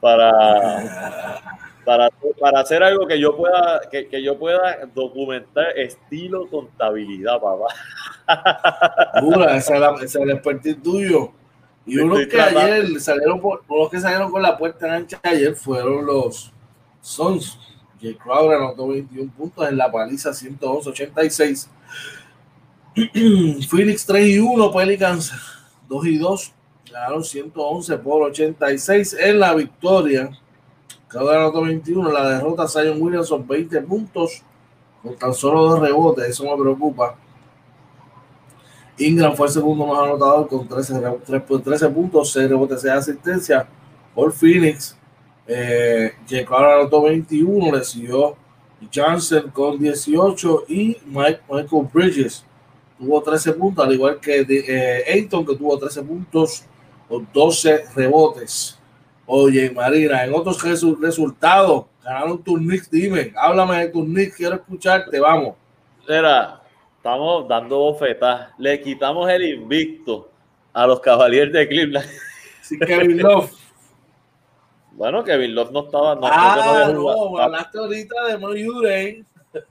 [0.00, 1.40] para,
[1.86, 2.10] para,
[2.40, 9.20] para hacer algo que yo pueda, que, que yo pueda documentar estilo contabilidad, papá.
[9.20, 11.32] Dura, esa es, el expertise tuyo.
[11.86, 16.04] Y unos que ayer salieron por, unos que salieron con la puerta ancha ayer fueron
[16.04, 16.52] los
[17.00, 17.56] Sons.
[18.02, 21.68] Jay Crowder anotó 21 puntos en la paliza 111-86
[23.70, 25.32] Phoenix 3 y 1, Pelicans
[25.88, 26.52] 2 y 2.
[26.92, 30.30] Ganaron 111 por 86 en la victoria.
[31.08, 32.10] Cada anotó 21.
[32.10, 34.42] La derrota, Zion Williamson 20 puntos
[35.02, 36.28] con tan solo dos rebotes.
[36.28, 37.16] Eso me preocupa.
[38.98, 41.02] Ingram fue el segundo más anotador con 13,
[41.62, 43.66] 13 puntos, 6 rebotes, 6 asistencias
[44.14, 44.96] por Phoenix.
[45.46, 46.12] Eh,
[46.48, 48.36] anotó 21, le siguió
[48.92, 52.44] Johnson con 18 y Mike, Michael Bridges
[52.98, 56.64] tuvo 13 puntos, al igual que eh, Ayton, que tuvo 13 puntos
[57.08, 58.75] con 12 rebotes.
[59.26, 60.62] Oye, Marina, en otros
[61.00, 65.56] resultados, ganaron tus Knicks, dime, háblame de tus Knicks, quiero escucharte, vamos.
[66.08, 66.62] Mira,
[66.96, 70.30] estamos dando bofetas, le quitamos el invicto
[70.72, 72.08] a los Cavaliers de Cleveland.
[72.62, 73.52] Sí, Kevin Love.
[74.90, 76.16] Bueno, Kevin Love no estaba.
[76.16, 79.24] No, ah, no, no hablaste ahorita de Moyure.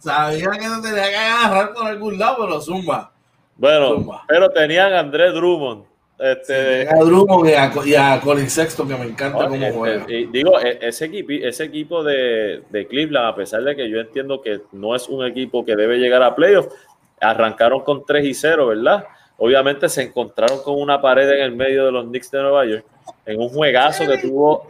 [0.00, 3.12] Sabía que no tenía que agarrar por algún lado, pero zumba.
[3.56, 5.84] Bueno, pero tenían a Andrés Drummond.
[6.18, 7.48] Este, a Drummond
[7.86, 10.06] y a, Colin Sexton, que me encanta cómo este, juega.
[10.06, 14.40] digo, e, ese equipo, ese equipo de, de, Cleveland, a pesar de que yo entiendo
[14.40, 16.74] que no es un equipo que debe llegar a playoffs,
[17.20, 19.06] arrancaron con 3 y 0, ¿verdad?
[19.38, 22.84] Obviamente se encontraron con una pared en el medio de los Knicks de Nueva York,
[23.26, 24.68] en un juegazo que tuvo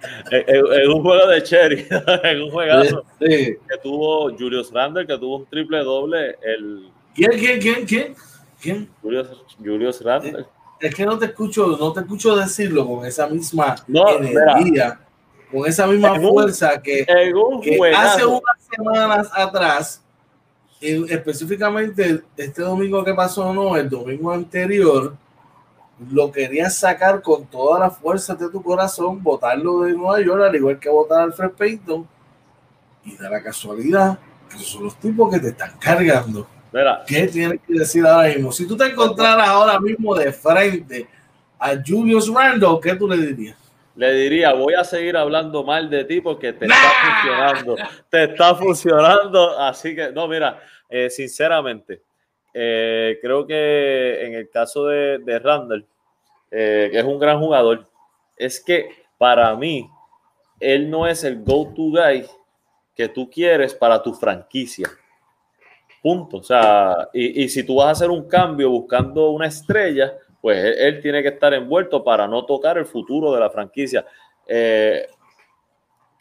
[0.30, 1.86] en, un juego de Cherry,
[2.22, 6.36] en un juegazo que tuvo Julius Randle, que tuvo un triple doble.
[6.42, 6.90] El...
[7.18, 8.14] ¿Quién, quién, quién, quién?
[8.60, 8.90] ¿Quién?
[9.02, 10.46] Julius, Julius Randle.
[10.78, 15.00] Es que no te escucho, no te escucho decirlo con esa misma energía,
[15.50, 20.00] con esa misma fuerza que, que hace unas semanas atrás,
[20.80, 25.16] específicamente este domingo que pasó, no, el domingo anterior,
[26.12, 30.54] lo querías sacar con todas las fuerzas de tu corazón, votarlo de Nueva York, al
[30.54, 32.06] igual que votar al Fred Payton,
[33.04, 36.46] y da la casualidad que esos son los tipos que te están cargando.
[37.06, 38.52] ¿Qué tienes que decir ahora mismo?
[38.52, 41.06] Si tú te encontraras ahora mismo de frente
[41.58, 43.56] a Julius Randle, ¿qué tú le dirías?
[43.96, 47.76] Le diría, voy a seguir hablando mal de ti porque te está funcionando.
[48.08, 49.58] Te está funcionando.
[49.58, 52.02] Así que, no, mira, eh, sinceramente,
[52.54, 55.84] eh, creo que en el caso de, de Randall,
[56.50, 57.86] eh, que es un gran jugador,
[58.36, 58.88] es que
[59.18, 59.90] para mí,
[60.60, 62.24] él no es el go-to guy
[62.94, 64.88] que tú quieres para tu franquicia.
[66.08, 66.38] Punto.
[66.38, 71.02] O sea, y, si tú vas a hacer un cambio buscando una estrella, pues él,
[71.02, 74.06] tiene que estar envuelto para no tocar el futuro de la franquicia.
[74.46, 75.06] Eh,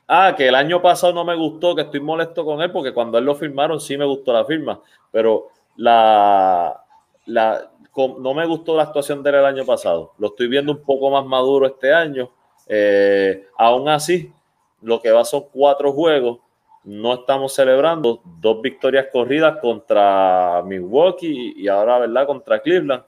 [0.10, 3.18] ah, que el año pasado no me gustó, que estoy molesto con él, porque cuando
[3.18, 6.84] él lo firmaron sí me gustó la firma, pero la,
[7.28, 7.72] la,
[8.20, 10.12] no me gustó la actuación de él el año pasado.
[10.18, 12.30] Lo estoy viendo un poco más maduro este año.
[12.68, 14.34] Eh, aún así,
[14.82, 16.40] lo que va son cuatro juegos.
[16.88, 23.04] No estamos celebrando dos victorias corridas contra Milwaukee y ahora, ¿verdad?, contra Cleveland.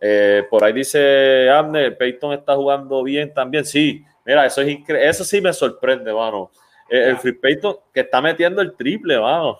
[0.00, 3.64] Eh, por ahí dice Abner, Peyton está jugando bien también.
[3.64, 5.08] Sí, mira, eso es increíble.
[5.08, 6.50] Eso sí me sorprende, mano.
[6.90, 9.58] Eh, el Free Peyton que está metiendo el triple, mano.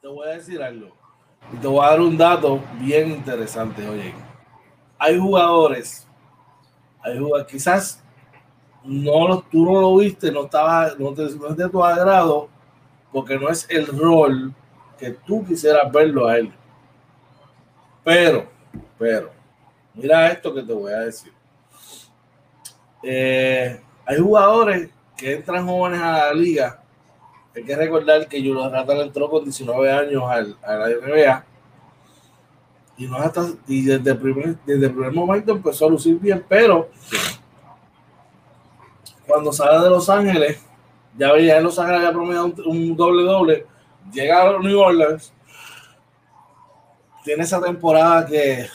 [0.00, 0.88] Te voy a decir algo
[1.52, 4.12] y te voy a dar un dato bien interesante, oye.
[4.98, 6.08] Hay jugadores,
[7.02, 8.01] hay jugadores, quizás
[8.84, 12.48] no lo, tú no lo viste, no estaba, no, te, es de tu agrado,
[13.12, 14.52] porque no es el rol
[14.98, 16.52] que tú quisieras verlo a él.
[18.04, 18.46] Pero,
[18.98, 19.30] pero,
[19.94, 21.32] mira esto que te voy a decir.
[23.02, 26.82] Eh, hay jugadores que entran jóvenes a la liga.
[27.54, 31.44] Hay que recordar que Julio Rata entró con 19 años al, a la NBA.
[32.96, 36.44] Y, no hasta, y desde, el primer, desde el primer momento empezó a lucir bien,
[36.48, 36.88] pero
[39.32, 40.60] cuando sale de Los Ángeles,
[41.16, 43.66] ya veía en Los Ángeles había promediado un, un doble doble,
[44.12, 45.32] llega a New Orleans,
[47.24, 48.66] tiene esa temporada que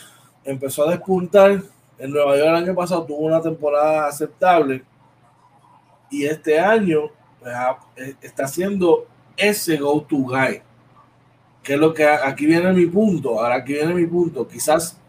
[0.43, 1.61] empezó a despuntar.
[1.99, 4.83] En Nueva York el año pasado tuvo una temporada aceptable
[6.09, 7.53] y este año pues,
[7.97, 9.05] eh, está haciendo
[9.35, 10.61] ese go-to guy.
[11.61, 13.39] Que es lo que aquí viene mi punto.
[13.39, 14.47] Ahora aquí viene mi punto.
[14.47, 14.99] Quizás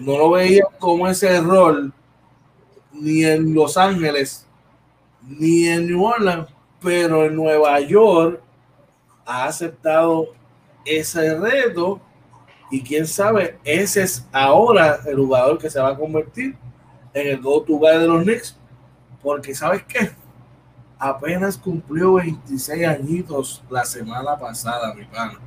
[0.00, 1.92] no lo veía como ese rol
[2.92, 4.45] ni en Los Ángeles
[5.26, 6.48] ni en New Orleans,
[6.80, 8.40] pero en Nueva York
[9.24, 10.28] ha aceptado
[10.84, 12.00] ese reto
[12.70, 16.56] y quién sabe, ese es ahora el jugador que se va a convertir
[17.14, 18.56] en el go-to guy de los Knicks,
[19.22, 20.10] porque ¿sabes qué?
[20.98, 25.38] Apenas cumplió 26 añitos la semana pasada, mi pana.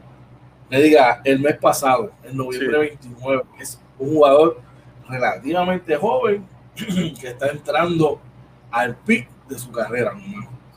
[0.69, 4.61] Le diga, el mes pasado, en noviembre 29, es un jugador
[5.07, 8.21] relativamente joven que está entrando
[8.71, 10.13] al pic de su carrera,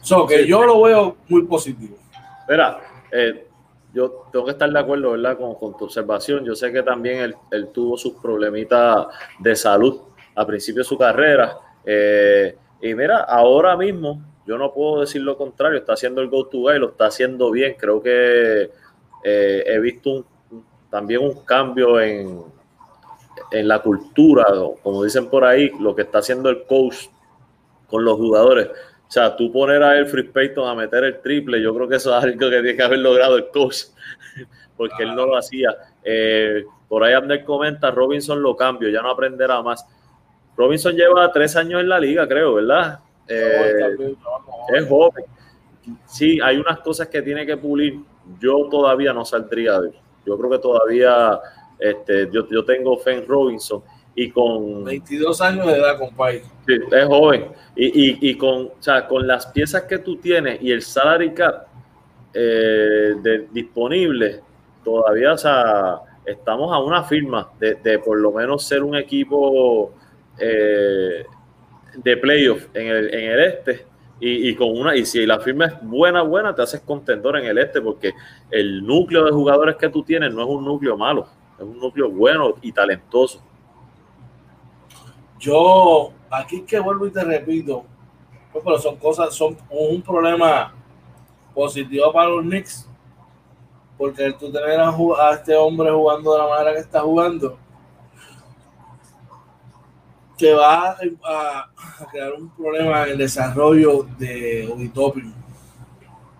[0.00, 1.96] So que yo lo veo muy positivo.
[2.40, 2.80] Espera,
[3.12, 3.46] eh,
[3.94, 5.38] yo tengo que estar de acuerdo, ¿verdad?
[5.38, 6.44] Con, con tu observación.
[6.44, 9.06] Yo sé que también él, él, tuvo sus problemitas
[9.38, 10.00] de salud
[10.34, 11.56] a principio de su carrera.
[11.84, 16.58] Eh, y mira, ahora mismo, yo no puedo decir lo contrario, está haciendo el go-to
[16.58, 17.76] guy, lo está haciendo bien.
[17.78, 18.70] Creo que
[19.22, 20.26] eh, he visto un,
[20.90, 22.42] también un cambio en,
[23.52, 24.46] en la cultura,
[24.82, 27.06] como dicen por ahí, lo que está haciendo el coach
[27.92, 28.70] con los jugadores
[29.12, 32.16] o sea, tú poner a Elfrid Payton a meter el triple, yo creo que eso
[32.16, 33.82] es algo que tiene que haber logrado el coach,
[34.78, 35.68] porque él no lo hacía.
[36.02, 39.86] Eh, por ahí Abner comenta, Robinson lo cambio, ya no aprenderá más.
[40.56, 43.00] Robinson lleva tres años en la liga, creo, ¿verdad?
[43.28, 44.16] Eh,
[44.74, 45.26] es joven.
[46.06, 48.00] Sí, hay unas cosas que tiene que pulir.
[48.40, 49.94] Yo todavía no saldría de él.
[50.24, 51.38] Yo creo que todavía
[51.78, 53.82] este, yo, yo tengo fe en Robinson
[54.14, 56.42] y con 22 años de edad, compadre.
[56.66, 57.46] Sí, es joven.
[57.74, 61.32] Y, y, y, con, o sea, con las piezas que tú tienes y el salary
[61.32, 61.66] cap
[62.34, 64.40] eh, de, disponible,
[64.84, 69.92] todavía o sea, estamos a una firma de, de por lo menos ser un equipo
[70.38, 71.24] eh,
[71.94, 73.86] de playoff en el, en el este.
[74.20, 77.46] Y, y, con una, y si la firma es buena, buena, te haces contendor en
[77.46, 78.12] el este, porque
[78.52, 81.26] el núcleo de jugadores que tú tienes no es un núcleo malo,
[81.58, 83.42] es un núcleo bueno y talentoso.
[85.42, 87.84] Yo, aquí que vuelvo y te repito,
[88.52, 90.72] pues, pero son cosas, son un problema
[91.52, 92.88] positivo para los Knicks,
[93.98, 97.58] porque tú tener a, a, este hombre jugando de la manera que está jugando,
[100.38, 100.90] te va
[101.24, 105.34] a, a crear un problema en el desarrollo de Omitopin.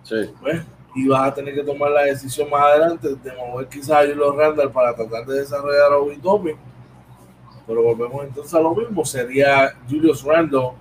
[0.03, 0.31] Sí.
[0.39, 0.63] Pues,
[0.95, 4.31] y vas a tener que tomar la decisión más adelante de mover quizás a Julio
[4.31, 6.55] Randall para tratar de desarrollar a Omitopin
[7.65, 10.71] pero volvemos entonces a lo mismo, sería Julius Randle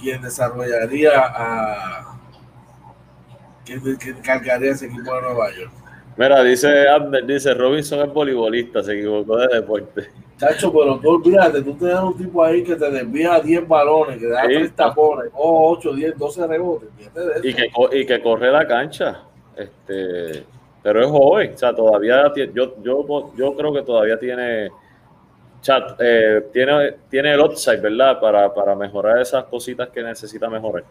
[0.00, 2.18] quien desarrollaría a
[3.64, 5.72] quien, quien cargaría ese equipo de Nueva York.
[6.16, 10.08] Mira, dice Abner, dice Robinson es voleibolista, se equivocó de deporte.
[10.38, 14.26] Chacho, pero tú olvídate, tú tienes un tipo ahí que te desvía 10 balones, que
[14.26, 16.88] da sí, 3 tapones, 8, 10, 12 rebotes.
[17.42, 19.24] Y que, y que corre la cancha.
[19.56, 20.44] Este,
[20.82, 24.70] pero es joven, o sea, todavía yo, yo, yo creo que todavía tiene
[25.66, 28.20] chat, eh, tiene, tiene el upside, ¿verdad?
[28.20, 30.84] Para, para, mejorar esas cositas que necesita mejorar.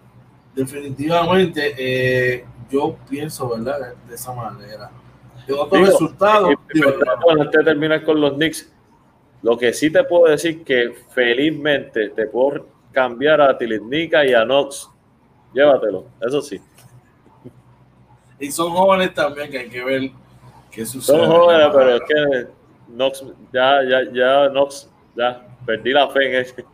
[0.53, 3.93] Definitivamente, eh, yo pienso, ¿verdad?
[4.07, 4.91] De esa manera.
[5.47, 6.51] De otro digo, resultado.
[6.51, 6.89] Eh, digo,
[7.29, 8.69] antes de terminar con los Knicks,
[9.41, 14.43] lo que sí te puedo decir que felizmente te puedo cambiar a Tilitnica y a
[14.43, 14.89] Knox.
[15.53, 16.59] Llévatelo, eso sí.
[18.39, 20.11] Y son jóvenes también que hay que ver
[20.69, 21.17] qué sucede.
[21.17, 23.23] Son jóvenes, pero es que Knox,
[23.53, 26.65] ya, ya, ya, Knox, ya, perdí la fe en ese.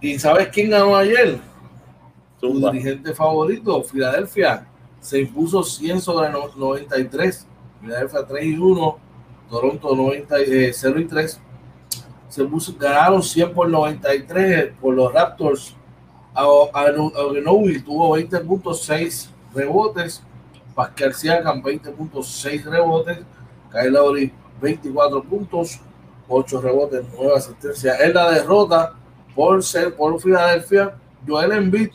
[0.00, 1.38] ¿Y sabes quién ganó ayer?
[2.40, 4.66] Tu dirigente favorito, Filadelfia,
[5.00, 7.46] se impuso 100 sobre 93.
[7.80, 8.98] Filadelfia 3 y 1,
[9.50, 11.40] Toronto 90, eh, 0 y 3.
[12.28, 15.76] Se puso, ganaron 100 por 93 por los Raptors.
[16.34, 20.22] Agenowski tuvo 20.6 rebotes.
[20.74, 23.18] Pascal Siakam 20.6 rebotes.
[23.70, 25.80] Kyle Lowry 24 puntos,
[26.28, 28.00] 8 rebotes, 9 asistencias.
[28.00, 28.94] En la derrota
[29.34, 30.94] por ser por Filadelfia,
[31.26, 31.90] Joel Embiid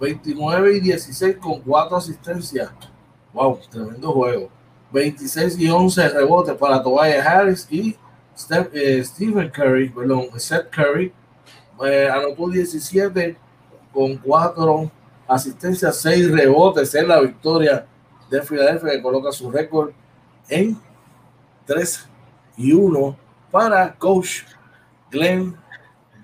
[0.00, 2.70] 29 y 16 con 4 asistencias.
[3.32, 4.48] Wow, tremendo juego.
[4.92, 7.96] 26 y 11 rebotes para Tobias Harris y
[8.72, 11.12] eh, Stephen Curry, perdón, Seth Curry
[11.84, 13.36] eh, anotó 17
[13.92, 14.90] con 4
[15.28, 17.86] asistencias, 6 rebotes en la victoria
[18.28, 19.92] de Filadelfia que coloca su récord
[20.48, 20.78] en
[21.66, 22.08] 3
[22.56, 23.16] y 1
[23.50, 24.42] para coach
[25.10, 25.56] Glenn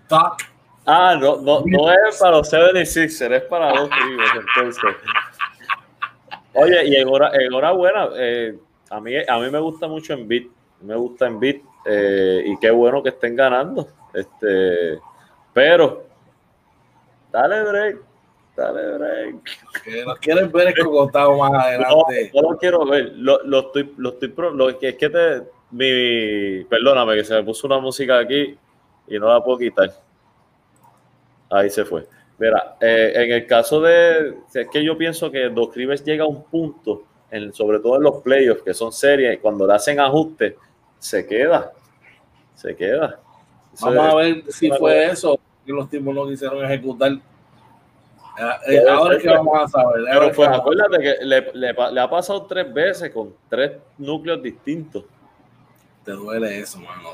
[0.08, 0.42] Doc.
[0.86, 4.96] Ah, no, no, no es para los 76ers, es para los Rivers, entonces.
[6.54, 8.58] Oye, y enhorabuena, eh,
[8.88, 10.46] a, mí, a mí me gusta mucho en beat,
[10.80, 13.86] me gusta en beat, eh, y qué bueno que estén ganando.
[14.14, 14.98] Este,
[15.52, 16.06] pero,
[17.30, 18.07] dale break,
[18.58, 19.36] dale break.
[19.84, 22.30] Que nos quieren ver escogotado más adelante.
[22.34, 25.42] No, no lo quiero ver, lo, lo estoy, lo estoy, lo que es que te,
[25.70, 28.56] mi, perdóname que se me puso una música aquí
[29.06, 29.92] y no la puedo quitar.
[31.50, 32.06] Ahí se fue.
[32.38, 36.28] Mira, eh, en el caso de, es que yo pienso que Dos Rivers llega a
[36.28, 40.54] un punto, en, sobre todo en los playoffs, que son series, cuando le hacen ajustes,
[40.98, 41.72] se queda,
[42.54, 43.20] se queda.
[43.80, 47.18] Vamos a ver si fue eso que los tipos no quisieron ejecutar.
[48.38, 50.04] Eh, eh, ahora es que vamos a saber.
[50.10, 55.04] Pero pues acuérdate que le, le ha pasado tres veces con tres núcleos distintos
[56.08, 57.10] te duele eso, mano.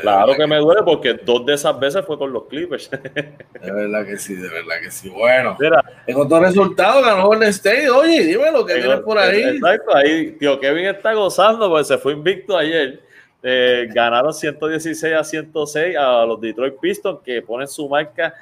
[0.00, 2.90] claro que me duele porque dos de esas veces fue con los Clippers.
[2.90, 5.10] de verdad que sí, de verdad que sí.
[5.10, 7.90] Bueno, Mira, en otro resultado ganó Golden State.
[7.90, 9.42] Oye, dime lo que tienes por ahí.
[9.42, 13.02] Exacto, ahí, tío Kevin está gozando porque se fue invicto ayer.
[13.42, 18.32] Eh, ganaron 116 a 106 a los Detroit Pistons que ponen su marca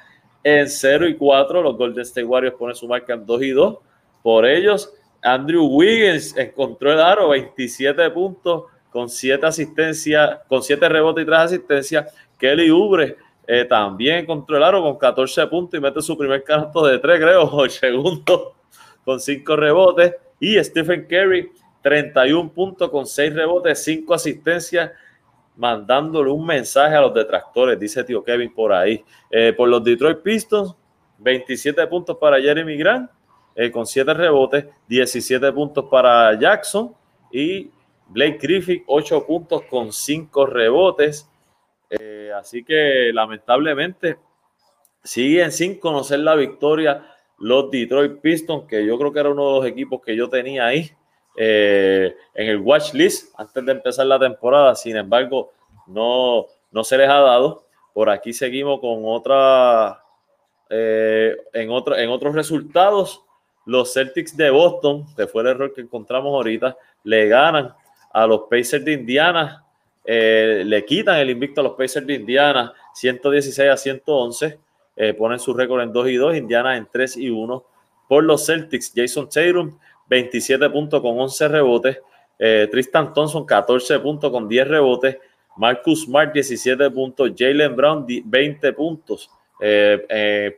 [0.43, 1.63] en 0 y 4.
[1.63, 3.79] Los Golden State Warriors ponen su marca en 2 y 2.
[4.23, 11.23] Por ellos, Andrew Wiggins encontró el aro, 27 puntos con siete asistencias, con siete rebotes
[11.23, 12.15] y tres asistencias.
[12.39, 13.17] Kelly Ubre
[13.47, 17.65] eh, también controlaron con 14 puntos y mete su primer canasto de tres, creo, o
[17.65, 18.55] el segundo
[19.05, 20.15] con cinco rebotes.
[20.41, 21.51] Y Stephen Curry,
[21.83, 24.91] 31 puntos con seis rebotes, cinco asistencias,
[25.59, 29.05] mandándole un mensaje a los detractores, dice tío Kevin por ahí.
[29.29, 30.75] Eh, por los Detroit Pistons,
[31.19, 33.11] 27 puntos para Jeremy Grant,
[33.57, 36.95] eh, con siete rebotes, 17 puntos para Jackson
[37.33, 37.71] y
[38.07, 41.29] Blake Griffith, 8 puntos con 5 rebotes.
[41.91, 44.17] Eh, así que lamentablemente
[45.03, 47.03] siguen sin conocer la victoria
[47.39, 50.67] los Detroit Pistons, que yo creo que era uno de los equipos que yo tenía
[50.67, 50.93] ahí
[51.41, 54.75] eh, en el watch list antes de empezar la temporada.
[54.75, 55.53] Sin embargo,
[55.87, 57.65] no, no se les ha dado.
[57.93, 60.03] Por aquí seguimos con otra,
[60.69, 63.23] eh, en, otro, en otros resultados.
[63.65, 67.73] Los Celtics de Boston, que fue el error que encontramos ahorita, le ganan
[68.13, 69.65] a los Pacers de Indiana.
[70.05, 74.59] Eh, le quitan el invicto a los Pacers de Indiana, 116 a 111.
[74.97, 77.65] Eh, ponen su récord en 2 y 2, Indiana en 3 y 1.
[78.09, 79.79] Por los Celtics, Jason Tatum,
[80.09, 81.99] 27 puntos con 11 rebotes.
[82.39, 85.19] Eh, Tristan Thompson, 14 puntos con 10 rebotes.
[85.57, 87.33] Marcus Smart, 17 puntos.
[87.37, 89.31] Jalen Brown, 20 puntos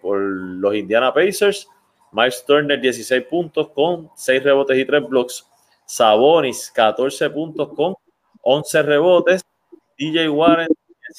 [0.02, 1.66] por los Indiana Pacers.
[2.12, 5.46] Miles Turner, 16 puntos con 6 rebotes y 3 blocks.
[5.86, 7.94] Sabonis, 14 puntos con
[8.42, 9.42] 11 rebotes.
[9.96, 10.68] DJ Warren,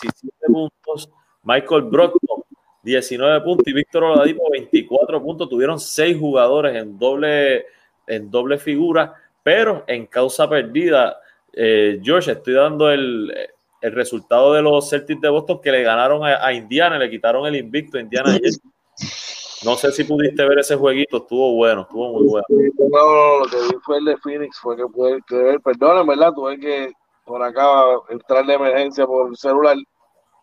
[0.02, 1.10] 17 puntos.
[1.44, 2.44] Michael Brockton,
[2.84, 3.68] 19 puntos.
[3.68, 5.50] Y Víctor Oladipo, 24 puntos.
[5.50, 7.66] Tuvieron 6 jugadores en doble,
[8.08, 11.18] en doble figura, pero en causa perdida.
[11.54, 13.34] Eh, George, estoy dando el,
[13.82, 17.45] el, resultado de los Celtics de Boston que le ganaron a, a Indiana, le quitaron
[17.45, 18.38] el invicto a Indiana.
[19.64, 22.45] No sé si pudiste ver ese jueguito, estuvo bueno, estuvo muy bueno.
[22.49, 26.60] No, lo que vi fue el de Phoenix, fue que pude ver, perdón, verdad, tuve
[26.60, 26.91] que
[27.26, 29.78] por acá entrar de emergencia por el celular.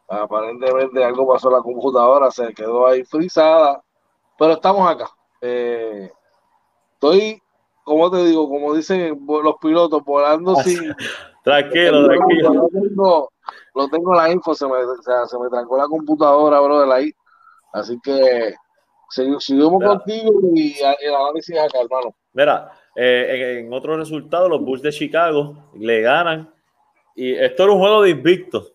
[0.09, 3.83] Aparentemente algo pasó en la computadora, se quedó ahí frisada,
[4.39, 5.11] pero estamos acá.
[5.41, 6.11] Eh,
[6.95, 7.43] estoy,
[7.89, 10.95] como te digo, como dicen los pilotos, volando sin.
[11.43, 13.31] tranquilo, tranquilo.
[13.75, 14.75] Lo tengo, la info, se me,
[15.27, 17.13] se me trancó la computadora, bro, de la ahí.
[17.73, 18.55] Así que
[19.11, 22.15] Seguimos contigo y el análisis acá, hermano.
[22.35, 26.53] Mira, eh, en, otro resultado, los Bulls de Chicago le ganan.
[27.15, 28.67] Y esto era un juego de invicto.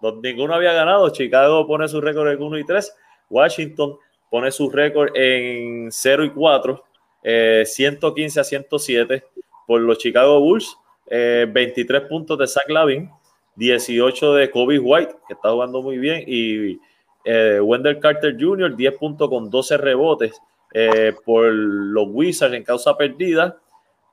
[0.00, 1.10] Donde ninguno había ganado.
[1.10, 2.96] Chicago pone su récord en 1 y 3.
[3.28, 3.98] Washington
[4.30, 6.84] pone su récord en 0 y 4.
[7.22, 9.24] 115 eh, a 107
[9.66, 10.76] por los Chicago Bulls.
[11.08, 13.10] 23 eh, puntos de Zach Lavin.
[13.56, 16.24] 18 de Kobe White, que está jugando muy bien.
[16.26, 16.80] Y
[17.24, 20.40] eh, Wendell Carter Jr., 10 puntos con 12 rebotes
[20.72, 23.58] eh, por los Wizards en causa perdida.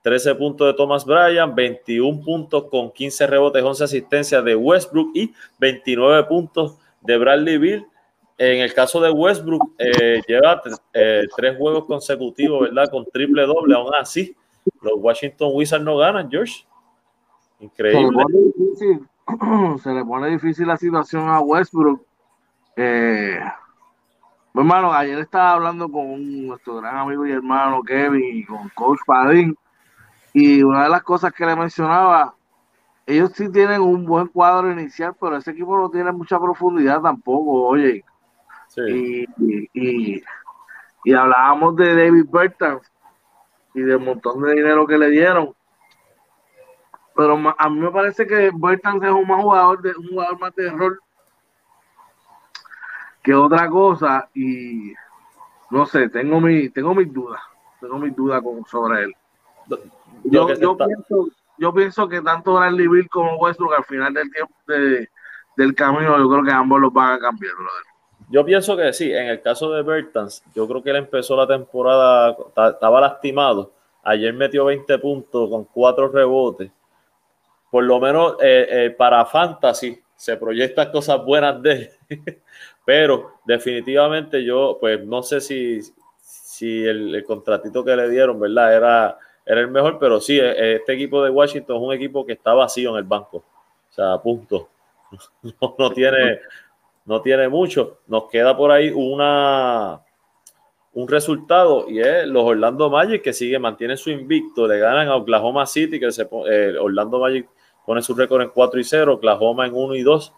[0.03, 5.34] 13 puntos de Thomas Bryan, 21 puntos con 15 rebotes, 11 asistencias de Westbrook y
[5.60, 7.88] 29 puntos de Bradley Bill.
[8.41, 12.89] En el caso de Westbrook, eh, lleva tres juegos consecutivos, ¿verdad?
[12.89, 14.33] Con triple doble, aún así.
[14.81, 16.65] los Washington Wizards no ganan, George.
[17.59, 18.23] Increíble.
[19.83, 22.01] Se le pone difícil, la situación a Westbrook.
[22.77, 23.39] Eh,
[24.53, 29.53] hermano, ayer estaba hablando con nuestro gran amigo y hermano Kevin y con Coach Padín.
[30.33, 32.35] Y una de las cosas que le mencionaba,
[33.05, 37.67] ellos sí tienen un buen cuadro inicial, pero ese equipo no tiene mucha profundidad tampoco,
[37.67, 38.05] oye.
[38.78, 39.26] Y,
[39.74, 40.24] y,
[41.03, 42.91] y, hablábamos de David Bertans
[43.74, 45.53] y del montón de dinero que le dieron.
[47.15, 50.55] Pero a mí me parece que Bertans es un más jugador de un jugador más
[50.55, 50.99] de rol
[53.22, 54.93] que otra cosa y
[55.70, 57.41] no sé, tengo mi tengo mis dudas,
[57.80, 59.15] tengo mis dudas con, sobre él.
[60.24, 64.53] Yo, yo, pienso, yo pienso que tanto Bradley Bill como Westbrook al final del tiempo
[65.57, 67.53] del camino, yo creo que ambos los van a cambiar,
[68.30, 71.47] Yo pienso que sí, en el caso de Bertans, yo creo que él empezó la
[71.47, 72.38] temporada,
[72.71, 73.71] estaba lastimado.
[74.03, 76.71] Ayer metió 20 puntos con 4 rebotes.
[77.71, 81.91] Por lo menos eh, eh, para Fantasy se proyectan cosas buenas de él.
[82.86, 85.80] Pero definitivamente yo, pues no sé si,
[86.19, 88.75] si el, contratito que le dieron, ¿verdad?
[88.75, 89.17] Era
[89.49, 92.53] era el mejor, pero sí, e, este equipo de Washington es un equipo que está
[92.53, 93.38] vacío en el banco.
[93.38, 94.69] O sea, punto.
[95.80, 96.39] No, tiene,
[97.06, 98.00] no tiene mucho.
[98.08, 100.02] Nos queda por ahí una,
[100.93, 105.16] un resultado y es los Orlando Magic que sigue, mantienen su invicto, le ganan a
[105.16, 107.47] Oklahoma City, que se, eh, Orlando Magic
[107.86, 110.34] pone su récord en 4 y 0, Oklahoma en 1 y 2.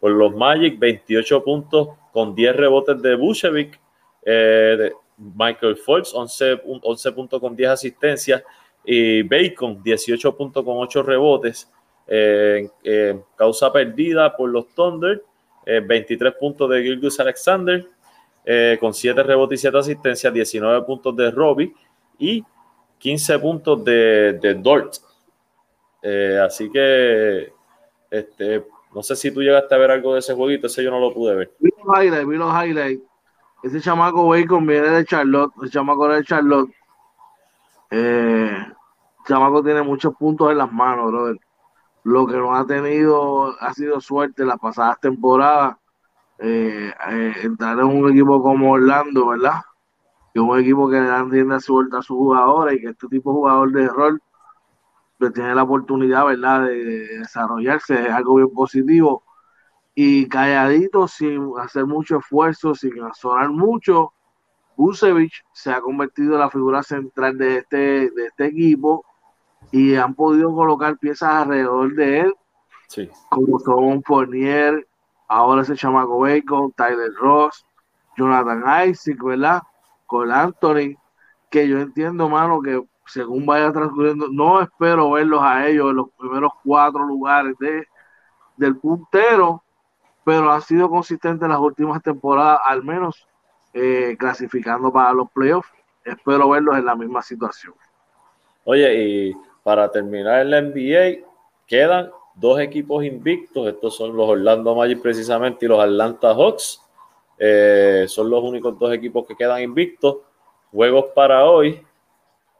[0.00, 3.80] Por los Magic, 28 puntos con 10 rebotes de Bushevik.
[4.24, 8.42] Eh, Michael Forbes, 11, 11 puntos con 10 asistencias,
[8.84, 11.70] y Bacon, 18 puntos con 8 rebotes,
[12.06, 15.22] eh, eh, causa perdida por los Thunder,
[15.66, 17.86] 23 eh, puntos de Gilgus Alexander,
[18.80, 21.74] con 7 rebotes y 7 asistencias, 19 puntos de Robbie
[22.18, 22.44] y
[22.98, 24.94] 15 puntos de, de Dort.
[26.44, 27.52] así que,
[28.10, 28.64] este,
[28.94, 31.12] no sé si tú llegaste a ver algo de ese jueguito, ese yo no lo
[31.12, 31.52] pude ver.
[31.58, 33.02] Vi los highlights, vi los highlights
[33.66, 36.70] ese chamaco Bacon viene de Charlotte, el chamaco de Charlotte.
[37.90, 41.36] Eh, el chamaco tiene muchos puntos en las manos, brother.
[42.06, 45.76] Lo que no ha tenido ha sido suerte las pasadas temporadas.
[46.38, 49.62] Eh, eh, entrar en un equipo como Orlando, ¿verdad?
[50.32, 53.08] Que es un equipo que le dan rienda suelta a sus jugadores y que este
[53.08, 54.22] tipo de jugador de rol
[55.18, 59.24] pues, tiene la oportunidad, ¿verdad?, de desarrollarse, es algo bien positivo
[59.96, 64.12] y calladito, sin hacer mucho esfuerzo, sin sonar mucho,
[64.76, 69.04] Busevich se ha convertido en la figura central de este, de este equipo
[69.70, 72.34] y han podido colocar piezas alrededor de él,
[73.28, 74.86] como son Fournier,
[75.28, 77.64] ahora ese chamaco Bacon, Tyler Ross,
[78.16, 79.62] Jonathan Isaac, ¿verdad?
[80.06, 80.96] Con Anthony,
[81.50, 86.10] que yo entiendo, mano, que según vaya transcurriendo, no espero verlos a ellos en los
[86.18, 87.86] primeros cuatro lugares de,
[88.56, 89.62] del puntero,
[90.24, 93.26] pero ha sido consistente en las últimas temporadas, al menos
[93.72, 95.70] eh, clasificando para los playoffs.
[96.04, 97.74] Espero verlos en la misma situación.
[98.64, 99.36] Oye, y
[99.66, 101.26] para terminar en la NBA,
[101.66, 103.66] quedan dos equipos invictos.
[103.66, 106.80] Estos son los Orlando Magic precisamente y los Atlanta Hawks.
[107.36, 110.18] Eh, son los únicos dos equipos que quedan invictos.
[110.70, 111.84] Juegos para hoy.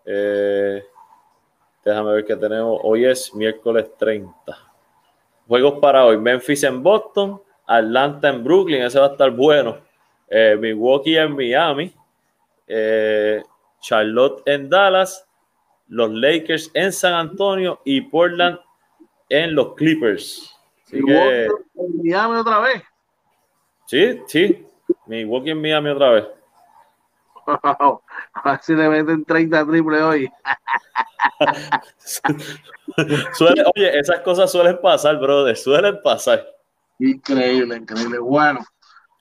[0.05, 0.83] Eh,
[1.85, 2.81] déjame ver qué tenemos.
[2.83, 4.35] Hoy es miércoles 30.
[5.47, 6.19] Juegos para hoy.
[6.19, 7.41] Memphis en Boston.
[7.69, 9.79] Atlanta en Brooklyn, ese va a estar bueno.
[10.29, 11.95] Eh, Milwaukee en Miami,
[13.81, 15.26] Charlotte en Dallas,
[15.89, 18.59] los Lakers en San Antonio y Portland
[19.29, 20.53] en los Clippers.
[20.91, 22.83] Milwaukee en Miami otra vez.
[23.87, 24.67] Sí, sí.
[25.07, 26.25] Milwaukee en Miami otra vez.
[27.47, 28.01] A
[28.45, 30.31] ver si le meten 30 triples hoy.
[33.77, 35.57] oye, esas cosas suelen pasar, brother.
[35.57, 36.45] Suelen pasar.
[36.99, 38.19] Increíble, increíble.
[38.19, 38.61] Bueno,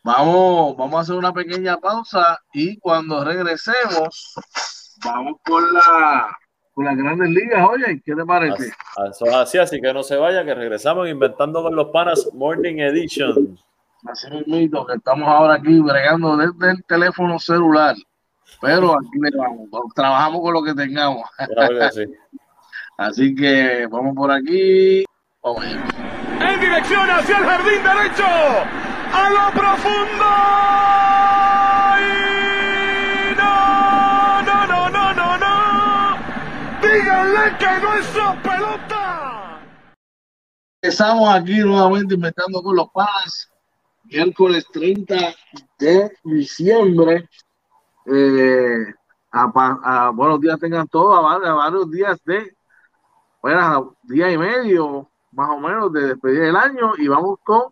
[0.03, 4.33] vamos, vamos a hacer una pequeña pausa y cuando regresemos,
[5.03, 6.35] vamos por la
[6.75, 8.71] por las grandes ligas, oye, ¿qué te parece?
[8.97, 13.57] Así, así, así que no se vaya, que regresamos inventando con los panas Morning Edition.
[14.05, 17.95] Así es mito, que estamos ahora aquí bregando desde el teléfono celular.
[18.61, 21.23] Pero aquí le vamos, trabajamos con lo que tengamos.
[22.97, 25.03] Así que vamos por aquí.
[25.41, 25.65] Vamos
[26.41, 28.25] en dirección hacia el jardín derecho,
[29.13, 30.25] a lo profundo.
[37.53, 38.07] Que no es
[38.41, 39.61] pelota.
[40.81, 43.51] Estamos aquí nuevamente inventando con los padres.
[44.05, 45.15] Miércoles 30
[45.77, 47.29] de diciembre.
[48.07, 48.93] Eh,
[49.31, 52.55] a, buenos días tengan todos, a, varios días de,
[53.41, 57.63] bueno, día y medio más o menos de despedir el año y vamos con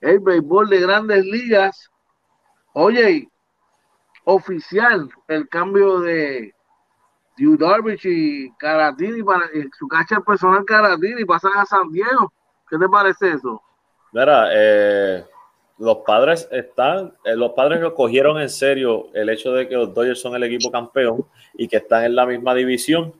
[0.00, 1.90] el béisbol de grandes ligas.
[2.74, 3.30] Oye,
[4.24, 6.55] oficial el cambio de
[7.36, 9.46] Yu Darvish y Caratini para
[9.78, 12.32] su cacha personal Caratini pasan a San Diego.
[12.68, 13.62] ¿Qué te parece eso?
[14.12, 15.24] Mira, eh,
[15.78, 19.92] los padres están, eh, los padres lo cogieron en serio el hecho de que los
[19.92, 23.12] Dodgers son el equipo campeón y que están en la misma división.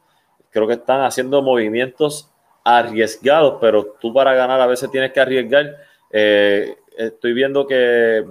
[0.51, 2.33] Creo que están haciendo movimientos
[2.65, 5.77] arriesgados, pero tú para ganar a veces tienes que arriesgar.
[6.11, 8.25] Eh, estoy viendo que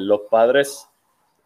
[0.00, 0.88] los padres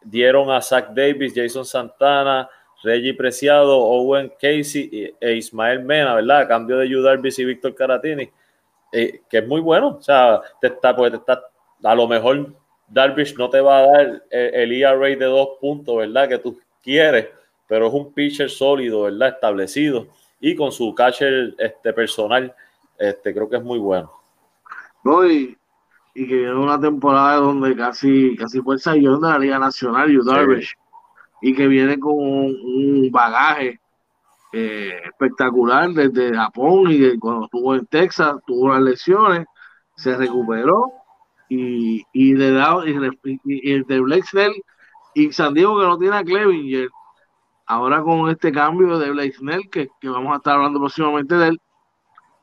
[0.04, 2.48] dieron a Zach Davis, Jason Santana,
[2.82, 6.40] Reggie Preciado, Owen Casey e Ismael Mena, ¿verdad?
[6.40, 8.28] A cambio de Yu y Víctor Caratini,
[8.90, 9.96] que es muy bueno.
[9.98, 11.42] O sea, te está, porque te está
[11.82, 12.52] a lo mejor
[12.88, 16.28] Darvish no te va a dar el, ERA de dos puntos, ¿verdad?
[16.28, 17.28] Que tú quieres,
[17.66, 19.30] pero es un pitcher sólido, ¿verdad?
[19.30, 20.08] Establecido
[20.40, 22.54] y con su catcher este, personal,
[22.98, 24.12] este, creo que es muy bueno.
[25.04, 25.56] No, y,
[26.14, 30.74] que viene una temporada donde casi, casi fue el de la Liga Nacional, y Darvish,
[31.42, 33.80] y que viene con un, bagaje
[34.52, 39.46] eh, espectacular desde Japón y cuando estuvo en Texas, tuvo unas lesiones,
[39.96, 40.92] se recuperó
[41.48, 42.64] y, y de
[43.44, 44.54] y, el de Blake Snell
[45.14, 46.88] y San Diego que no tiene a Clevinger
[47.66, 51.60] ahora con este cambio de Blake Snell que, vamos a estar hablando próximamente de él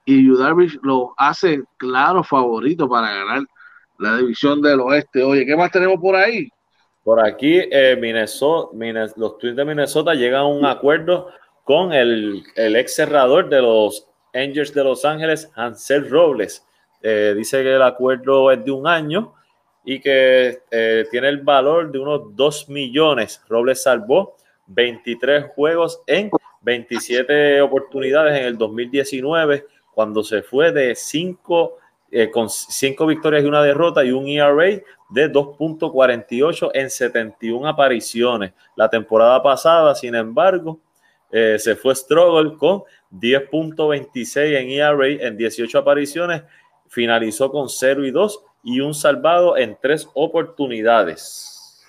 [0.05, 3.43] y Darvish lo hace claro favorito para ganar
[3.99, 5.23] la división del oeste.
[5.23, 6.49] Oye, ¿qué más tenemos por ahí?
[7.03, 8.75] Por aquí, eh, Minnesota,
[9.15, 11.29] los Twins de Minnesota llegan a un acuerdo
[11.63, 16.65] con el, el ex cerrador de los Angels de Los Ángeles, Hansel Robles.
[17.01, 19.33] Eh, dice que el acuerdo es de un año
[19.85, 23.41] y que eh, tiene el valor de unos 2 millones.
[23.47, 24.35] Robles salvó
[24.67, 26.29] 23 juegos en
[26.61, 31.77] 27 oportunidades en el 2019, cuando se fue de 5
[32.11, 38.53] eh, con 5 victorias y una derrota y un ERA de 2.48 en 71 apariciones.
[38.75, 40.79] La temporada pasada, sin embargo,
[41.31, 46.43] se fue struggle con 10.26 en ERA en 18 apariciones
[46.89, 51.85] finalizó con 0 y 2 y un salvado en tres oportunidades.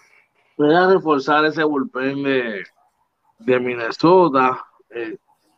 [0.57, 2.65] Voy a reforzar ese bullpen de,
[3.39, 4.65] de Minnesota.
[4.91, 5.17] Eh,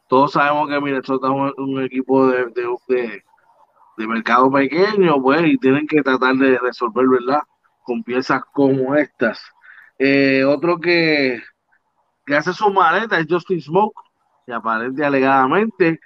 [0.08, 3.22] todos sabemos que Minnesota es un, equipo de, de,
[3.96, 7.40] de, mercado pequeño, pues, y tienen que tratar de resolver, ¿verdad?
[7.82, 9.40] Con piezas como estas.
[9.98, 11.40] Eh, otro que,
[12.26, 14.00] que hace su maleta es Justin Smoke,
[14.46, 16.00] que aparente alegadamente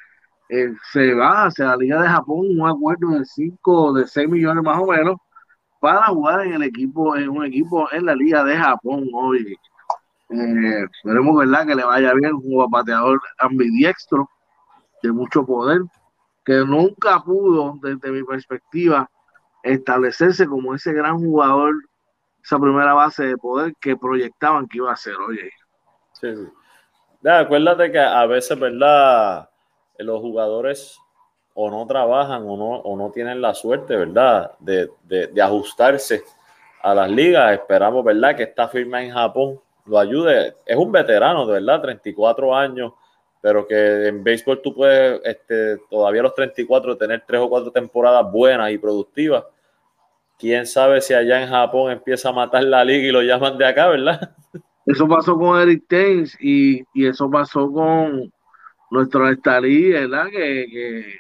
[0.49, 4.63] eh, se va hacia la Liga de Japón un acuerdo de 5, de 6 millones
[4.63, 5.17] más o menos,
[5.81, 9.57] para jugar en el equipo, en un equipo en la Liga de Japón hoy.
[10.31, 14.29] Eh, verdad que le vaya bien, un bateador ambidiestro
[15.03, 15.83] de mucho poder,
[16.45, 19.09] que nunca pudo, desde mi perspectiva,
[19.67, 21.75] establecerse como ese gran jugador,
[22.43, 25.51] esa primera base de poder que proyectaban que iba a ser, oye.
[26.13, 27.29] Sí, sí.
[27.29, 29.49] acuérdate que a veces, ¿verdad?
[29.99, 30.99] los jugadores
[31.55, 36.23] o no trabajan o no, o no tienen la suerte, ¿verdad?, de, de, ajustarse
[36.83, 37.55] a las ligas.
[37.55, 40.55] Esperamos, ¿verdad?, que esta firma en Japón lo ayude.
[40.67, 42.93] Es un veterano, de verdad, 34 años,
[43.41, 47.71] pero que en béisbol tú puedes, este, todavía a los 34, tener tres o cuatro
[47.71, 49.45] temporadas buenas y productivas.
[50.39, 53.67] Quién sabe si allá en Japón empieza a matar la liga y lo llaman de
[53.67, 54.37] acá, ¿verdad?
[54.85, 58.31] Eso pasó con Eric Tains y, y eso pasó con,
[58.91, 60.27] nuestro estalí, ¿verdad?
[60.27, 61.19] Que, que,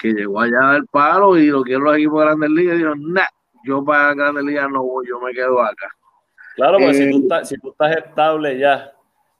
[0.00, 2.94] que, llegó allá del palo y lo quiero los equipos de Grandes Ligas y dijo,
[2.96, 3.26] nah,
[3.64, 5.88] yo para Grandes Ligas no voy, yo me quedo acá.
[6.56, 8.92] Claro, porque si, tú eh, estás, si tú estás estable ya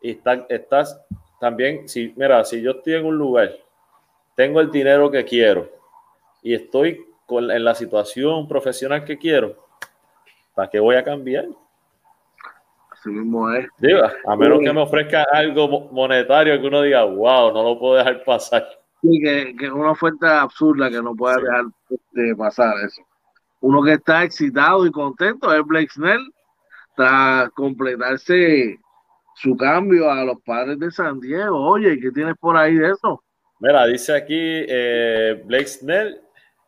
[0.02, 0.18] y
[0.48, 1.00] estás
[1.40, 3.50] también, si, mira, si yo estoy en un lugar,
[4.34, 5.68] tengo el dinero que quiero
[6.42, 9.56] y estoy con, en la situación profesional que quiero,
[10.54, 11.46] ¿para qué voy a cambiar?
[13.10, 13.68] mismo es.
[14.26, 18.22] a menos que me ofrezca algo monetario que uno diga, wow, no lo puedo dejar
[18.24, 18.66] pasar.
[19.00, 21.64] Sí, que, es una oferta absurda que no puede dejar
[22.12, 23.02] de pasar eso.
[23.60, 26.32] Uno que está excitado y contento es Blake Snell
[26.96, 28.78] tras completarse
[29.34, 31.58] su cambio a los padres de San Diego.
[31.58, 33.22] Oye, ¿qué tienes por ahí de eso?
[33.60, 36.20] Mira, dice aquí eh, Blake Snell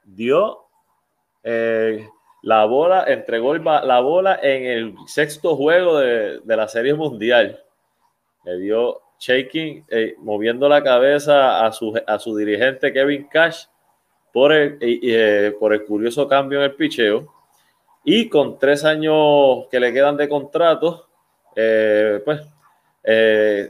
[0.05, 0.65] dio
[1.43, 2.09] eh,
[2.43, 7.63] la bola, entregó la bola en el sexto juego de, la Serie Mundial.
[8.45, 13.67] Le dio shaking, eh, moviendo la cabeza a su, a su dirigente Kevin Cash
[14.33, 17.33] por el, eh, por el curioso cambio en el picheo.
[18.05, 21.09] Y con tres años que le quedan de contrato,
[21.55, 22.43] pues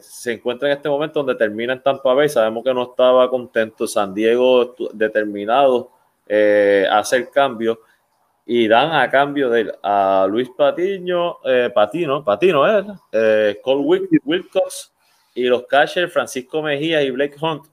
[0.01, 2.29] se encuentra en este momento donde termina en Tampa Bay.
[2.29, 3.87] Sabemos que no estaba contento.
[3.87, 5.94] San Diego determinado
[6.27, 7.81] eh, hacer cambio
[8.47, 12.65] y dan a cambio de a Luis Patiño, eh, Patino, Patino,
[13.13, 14.93] eh, Cole Wilcox
[15.35, 17.67] y los catchers Francisco Mejía y Blake Hunt,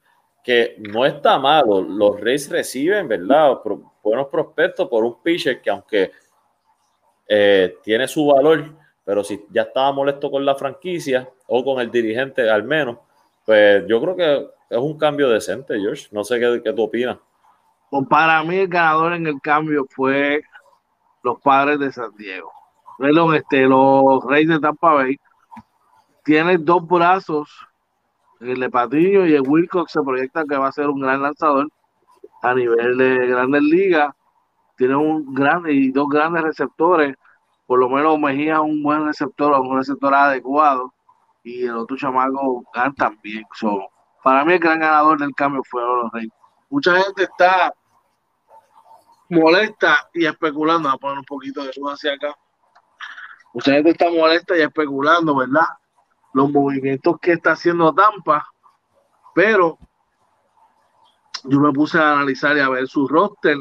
[0.44, 1.82] que no está malo.
[1.82, 3.60] Los Reyes reciben, ¿verdad?
[4.04, 6.12] buenos prospectos por un pitcher que aunque
[7.84, 8.66] tiene su valor,
[9.06, 12.98] pero si ya estaba molesto con la franquicia o con el dirigente al menos,
[13.46, 16.08] pues yo creo que es un cambio decente, George.
[16.12, 17.18] No sé qué, qué tú opinas.
[17.92, 20.42] Pues para mí el ganador en el cambio fue
[21.24, 22.50] los padres de San Diego.
[23.36, 25.20] Este, los Reyes de Tampa Bay
[26.24, 27.50] tienen dos brazos,
[28.40, 31.68] el de Patiño y el Wilcox se proyecta que va a ser un gran lanzador
[32.42, 34.16] a nivel de grandes ligas.
[34.78, 37.18] Tiene un gran y dos grandes receptores
[37.68, 40.94] por lo menos Mejía un buen receptor, un receptor adecuado,
[41.44, 43.46] y el otro chamaco gan también.
[44.24, 46.32] para mí el gran ganador del cambio fue los Reyes.
[46.70, 47.74] Mucha gente está
[49.32, 52.36] molesta y especulando, a poner un poquito de luz hacia acá.
[53.54, 55.68] Mucha gente está molesta y especulando, ¿verdad?
[56.34, 58.46] Los movimientos que está haciendo Tampa,
[59.34, 59.78] pero
[61.44, 63.58] yo me puse a analizar y a ver su roster.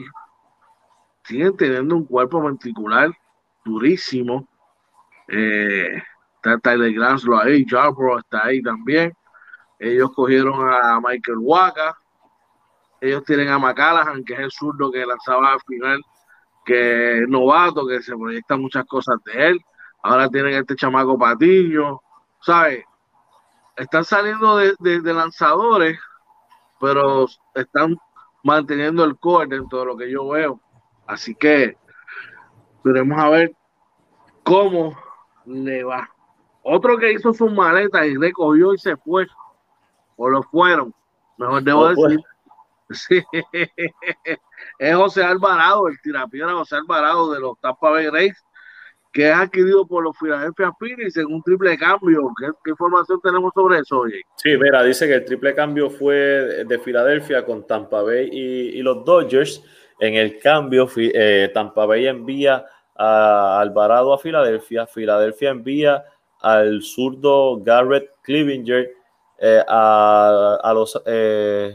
[1.24, 3.10] Siguen teniendo un cuerpo ventricular
[3.64, 4.48] durísimo.
[5.28, 6.02] Eh,
[6.36, 9.12] está Tyler Granslow ahí, Jarborough está ahí también.
[9.78, 11.96] Ellos cogieron a Michael Waka.
[13.00, 16.00] Ellos tienen a McCallaghan, que es el zurdo que lanzaba al final,
[16.64, 19.60] que es novato, que se proyectan muchas cosas de él.
[20.02, 22.00] Ahora tienen este chamaco Patiño,
[22.40, 22.84] ¿sabes?
[23.76, 25.98] Están saliendo de, de lanzadores,
[26.78, 27.96] pero están
[28.42, 30.60] manteniendo el core dentro de lo que yo veo.
[31.06, 31.76] Así que
[32.84, 33.52] veremos a ver
[34.42, 34.96] cómo
[35.46, 36.08] le va.
[36.62, 39.26] Otro que hizo sus maletas y recogió y se fue,
[40.16, 40.94] o lo fueron,
[41.38, 42.20] mejor debo decir.
[42.92, 43.22] Sí.
[44.78, 48.36] es José Alvarado, el tirapiedra José Alvarado de los Tampa Bay Rays,
[49.12, 52.32] que es adquirido por los Philadelphia Phillies en un triple cambio.
[52.38, 54.22] ¿Qué, información tenemos sobre eso, oye?
[54.36, 56.14] Sí, mira, dice que el triple cambio fue
[56.64, 59.64] de Filadelfia con Tampa Bay y, los Dodgers.
[59.98, 62.64] En el cambio, eh, Tampa Bay envía
[62.96, 66.04] a Alvarado a Filadelfia, Filadelfia envía
[66.40, 68.94] al zurdo Garrett Clevinger
[69.38, 71.74] eh, a, los, eh,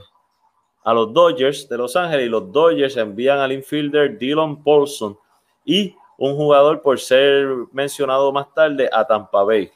[0.86, 5.18] a los Dodgers de Los Ángeles y los Dodgers envían al infielder Dylan Paulson
[5.66, 9.72] y un jugador por ser mencionado más tarde a Tampa Bay.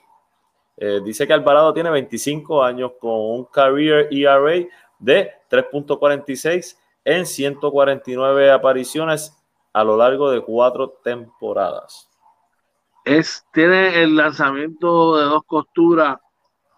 [0.77, 4.67] Eh, dice que Alvarado tiene 25 años con un career ERA
[4.99, 9.35] de 3.46 en 149 apariciones
[9.73, 12.07] a lo largo de cuatro temporadas.
[13.03, 16.17] Es, tiene el lanzamiento de dos costuras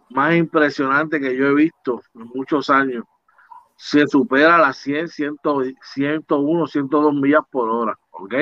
[0.09, 3.03] más impresionante que yo he visto en muchos años.
[3.83, 5.37] Se supera las 100, 100
[5.81, 7.97] 101, 102 millas por hora.
[8.11, 8.35] ¿Ok?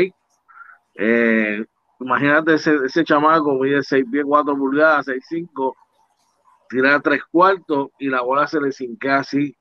[0.95, 1.65] Eh,
[2.01, 5.77] imagínate ese, ese chamaco, mide 6 pies, 4 pulgadas, 6, 5,
[6.67, 9.55] tira tres cuartos y la bola se le cinquea así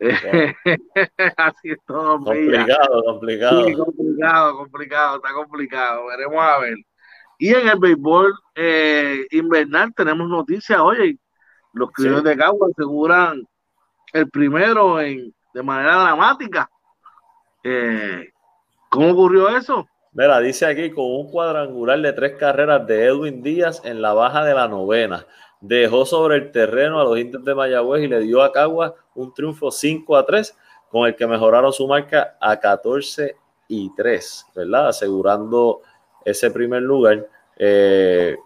[1.36, 2.18] Así es todo.
[2.18, 3.64] Complicado, complicado.
[3.84, 6.06] complicado, complicado, está complicado.
[6.06, 6.76] Veremos a ver.
[7.38, 10.80] Y en el béisbol eh, invernal tenemos noticias.
[10.80, 11.18] Oye,
[11.74, 13.46] los criollos de Cagua aseguran
[14.12, 16.70] el primero en, de manera dramática.
[17.64, 18.32] Eh,
[18.88, 19.88] ¿Cómo ocurrió eso?
[20.12, 24.44] Mira, dice aquí con un cuadrangular de tres carreras de Edwin Díaz en la baja
[24.44, 25.26] de la novena
[25.62, 29.32] dejó sobre el terreno a los indios de Mayagüez y le dio a Cagua un
[29.32, 30.56] triunfo 5 a 3,
[30.90, 33.36] con el que mejoraron su marca a 14
[33.68, 34.88] y 3, ¿verdad?
[34.88, 35.80] Asegurando
[36.24, 37.26] ese primer lugar.
[37.56, 38.36] Eh,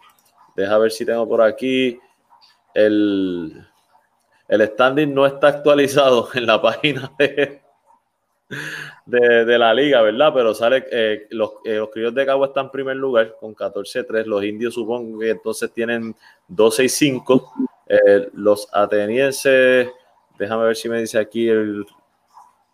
[0.54, 1.98] deja ver si tengo por aquí
[2.74, 3.66] el,
[4.48, 7.60] el standing no está actualizado en la página de,
[9.06, 10.32] de, la liga, ¿verdad?
[10.34, 14.24] Pero sale, eh, los, eh, los criollos de Cagua están en primer lugar con 14-3.
[14.24, 16.14] Los indios supongo que entonces tienen
[16.48, 17.50] 12-5.
[17.88, 19.88] Eh, los atenienses,
[20.38, 21.86] déjame ver si me dice aquí el.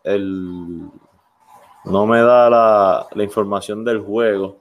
[0.05, 0.89] el
[1.85, 4.57] no me da la, la información del juego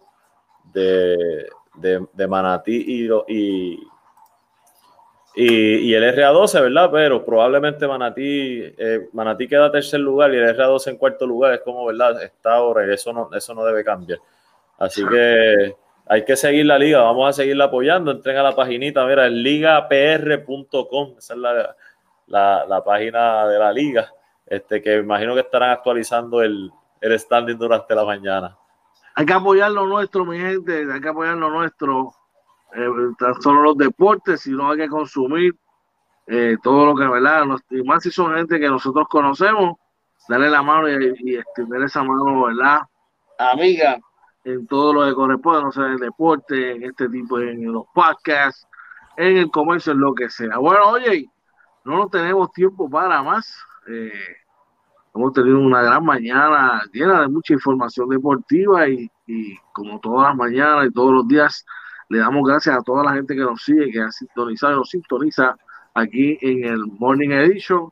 [0.73, 3.87] de, de, Manatí y, y,
[5.33, 6.89] y, el RA12, ¿verdad?
[6.91, 11.53] Pero probablemente Manatí, eh, Manatí queda tercer lugar y el RA12 en cuarto lugar.
[11.53, 12.21] Es como, ¿verdad?
[12.21, 14.19] Está ahora y eso no, eso no debe cambiar.
[14.77, 15.75] Así que
[16.07, 17.01] hay que seguir la liga.
[17.01, 18.11] Vamos a seguirla apoyando.
[18.11, 21.15] Entren a la paginita, mira, es ligapr.com.
[21.17, 21.75] Esa es la,
[22.27, 24.11] la, página de la liga.
[24.45, 28.57] Este, que imagino que estarán actualizando el, el standing durante la mañana.
[29.15, 30.85] Hay que apoyar lo nuestro, mi gente.
[30.91, 32.13] Hay que apoyar lo nuestro
[32.73, 35.55] eh, tan solo los deportes, sino hay que consumir
[36.27, 37.45] eh, todo lo que, ¿verdad?
[37.69, 39.77] y más si son gente que nosotros conocemos,
[40.27, 42.81] darle la mano y, y extender esa mano, ¿verdad?
[43.37, 43.99] Amiga,
[44.43, 47.85] en todo lo que corresponde, no sé, en el deporte, en este tipo, en los
[47.93, 48.67] podcasts,
[49.17, 50.57] en el comercio, en lo que sea.
[50.57, 51.29] Bueno, oye,
[51.83, 53.57] no nos tenemos tiempo para más.
[53.87, 54.11] Eh,
[55.13, 60.37] hemos tenido una gran mañana llena de mucha información deportiva y, y, como todas las
[60.37, 61.65] mañanas y todos los días,
[62.11, 65.55] le damos gracias a toda la gente que nos sigue, que ha sintonizado nos sintoniza
[65.93, 67.89] aquí en el Morning Edition.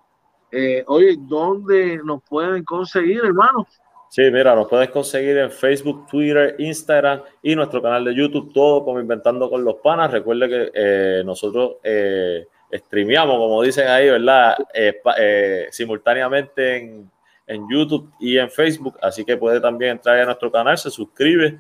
[0.52, 3.68] Eh, oye, ¿dónde nos pueden conseguir, hermanos?
[4.10, 8.84] Sí, mira, nos puedes conseguir en Facebook, Twitter, Instagram y nuestro canal de YouTube, todo
[8.84, 10.12] como Inventando con los Panas.
[10.12, 14.58] Recuerde que eh, nosotros eh, streameamos, como dicen ahí, ¿verdad?
[14.74, 17.12] Eh, eh, simultáneamente en,
[17.48, 21.60] en, YouTube y en Facebook, así que puede también entrar a nuestro canal, se suscribe,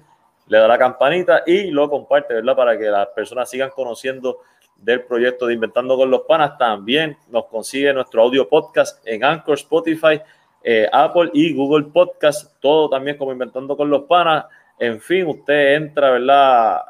[0.49, 2.55] le da la campanita y lo comparte, ¿verdad?
[2.55, 4.39] Para que las personas sigan conociendo
[4.75, 6.57] del proyecto de Inventando con los Panas.
[6.57, 10.21] También nos consigue nuestro audio podcast en Anchor, Spotify
[10.61, 14.45] eh, Apple y Google Podcast, todo también como Inventando con los Panas.
[14.77, 16.81] En fin, usted entra, ¿verdad?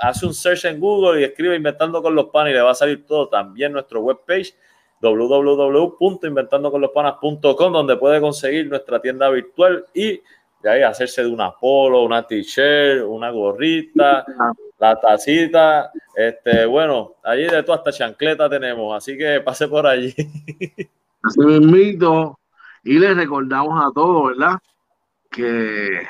[0.00, 2.74] Hace un search en Google y escribe Inventando con los Panas y le va a
[2.74, 3.28] salir todo.
[3.28, 4.54] También nuestro webpage
[5.00, 10.20] www.inventandoconlospanas.com donde puede conseguir nuestra tienda virtual y
[10.62, 14.24] de ahí hacerse de una polo, una t-shirt, una gorrita,
[14.78, 20.14] la tacita, este, bueno, allí de toda esta chancleta tenemos, así que pase por allí.
[21.22, 22.40] Así mismo,
[22.82, 24.58] y les recordamos a todos, ¿verdad?
[25.30, 26.06] Que,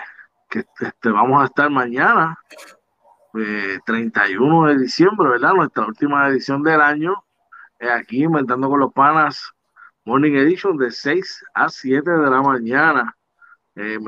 [0.48, 2.38] que este, vamos a estar mañana,
[3.34, 5.54] eh, 31 de diciembre, ¿verdad?
[5.54, 7.24] Nuestra última edición del año,
[7.80, 9.52] eh, aquí inventando con los panas,
[10.04, 13.16] Morning Edition de 6 a 7 de la mañana,
[13.76, 13.98] eh,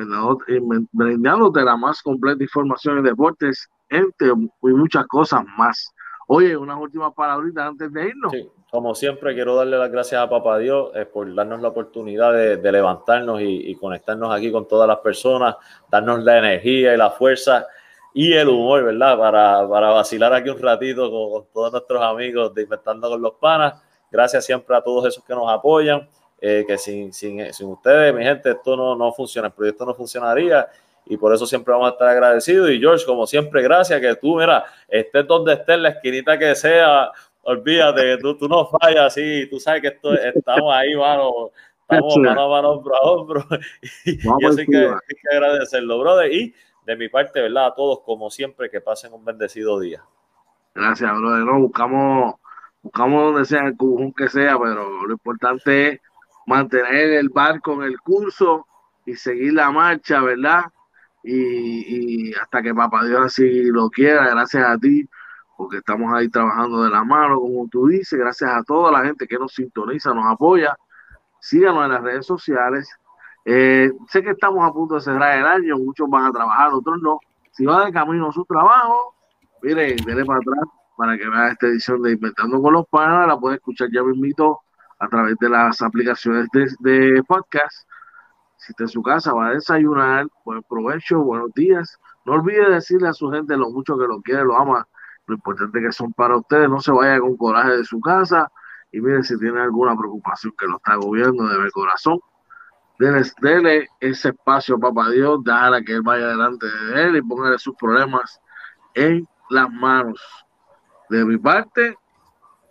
[0.92, 5.92] brindándote la más completa información en deportes, entre y muchas cosas más.
[6.28, 8.32] Oye, unas últimas palabritas antes de irnos.
[8.32, 12.32] Sí como siempre, quiero darle las gracias a Papá Dios eh, por darnos la oportunidad
[12.32, 15.56] de, de levantarnos y, y, conectarnos aquí con todas las personas,
[15.90, 17.66] darnos la energía y la fuerza
[18.14, 19.18] y el humor, ¿verdad?
[19.18, 23.34] Para, para vacilar aquí un ratito con, con, todos nuestros amigos de Inventando con los
[23.34, 23.74] Panas.
[24.10, 26.08] Gracias siempre a todos esos que nos apoyan,
[26.44, 29.94] eh, que sin, sin, sin, ustedes, mi gente, esto no, no funciona, el proyecto no
[29.94, 30.68] funcionaría
[31.06, 32.68] y por eso siempre vamos a estar agradecidos.
[32.70, 37.12] Y George, como siempre, gracias que tú, mira, estés donde estés, la esquinita que sea,
[37.42, 41.52] olvídate, tú, tú no fallas, sí, tú sabes que esto, estamos ahí, mano,
[41.82, 43.44] estamos mano a mano, hombro a hombro,
[44.04, 46.52] y, y eso hay que, hay que agradecerlo, brother, y
[46.84, 47.66] de mi parte, ¿verdad?
[47.66, 50.02] A todos, como siempre, que pasen un bendecido día.
[50.74, 52.34] Gracias, brother, no, buscamos,
[52.82, 56.00] buscamos donde sea, el cujón que sea, pero lo importante es
[56.46, 58.66] mantener el barco en el curso
[59.06, 60.64] y seguir la marcha, ¿verdad?
[61.22, 65.08] Y, y hasta que Papá Dios así lo quiera, gracias a ti
[65.62, 69.28] porque estamos ahí trabajando de la mano, como tú dices, gracias a toda la gente
[69.28, 70.76] que nos sintoniza, nos apoya.
[71.40, 72.90] Síganos en las redes sociales.
[73.44, 77.00] Eh, sé que estamos a punto de cerrar el año, muchos van a trabajar, otros
[77.00, 77.20] no.
[77.52, 79.14] Si va de camino su trabajo,
[79.62, 80.64] mire, dele para atrás
[80.96, 83.28] para que vea esta edición de Inventando con los Panas.
[83.28, 84.62] La puede escuchar ya mismito
[85.02, 87.88] a través de las aplicaciones de, podcast.
[88.56, 91.98] Si está en su casa, va a desayunar, buen provecho, buenos días.
[92.24, 94.86] No olvide decirle a su gente lo mucho que lo quiere, lo ama
[95.26, 98.50] lo importante que son para ustedes, no se vaya con coraje de su casa
[98.92, 102.20] y miren si tiene alguna preocupación que lo está gobierno de corazón,
[102.98, 107.58] dele, dele ese espacio, papá Dios, déjala que él vaya delante de él y póngale
[107.58, 108.40] sus problemas
[108.94, 110.20] en las manos.
[111.08, 111.96] De mi parte,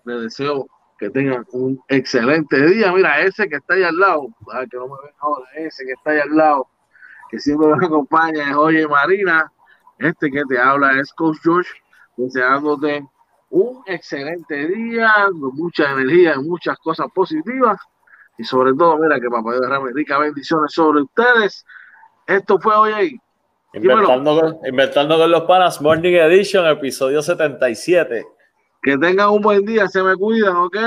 [0.06, 0.68] le deseo
[1.02, 2.92] que tengan un excelente día.
[2.92, 4.28] Mira, ese que está ahí al lado,
[4.70, 6.68] que no me ven ahora, ese que está ahí al lado,
[7.32, 9.52] que siempre me acompaña es Oye Marina.
[9.98, 11.72] Este que te habla es Coach George
[12.18, 13.04] deseándote
[13.50, 17.80] un excelente día, con mucha energía y muchas cosas positivas.
[18.38, 21.66] Y sobre todo, mira que papá Dios derrame ricas bendiciones sobre ustedes.
[22.28, 23.20] Esto fue hoy
[23.74, 28.28] Inventando con, inventando con, los panas, Morning Edition, episodio 77.
[28.82, 30.78] Que tengan un buen día, se me cuidan, ¿ok?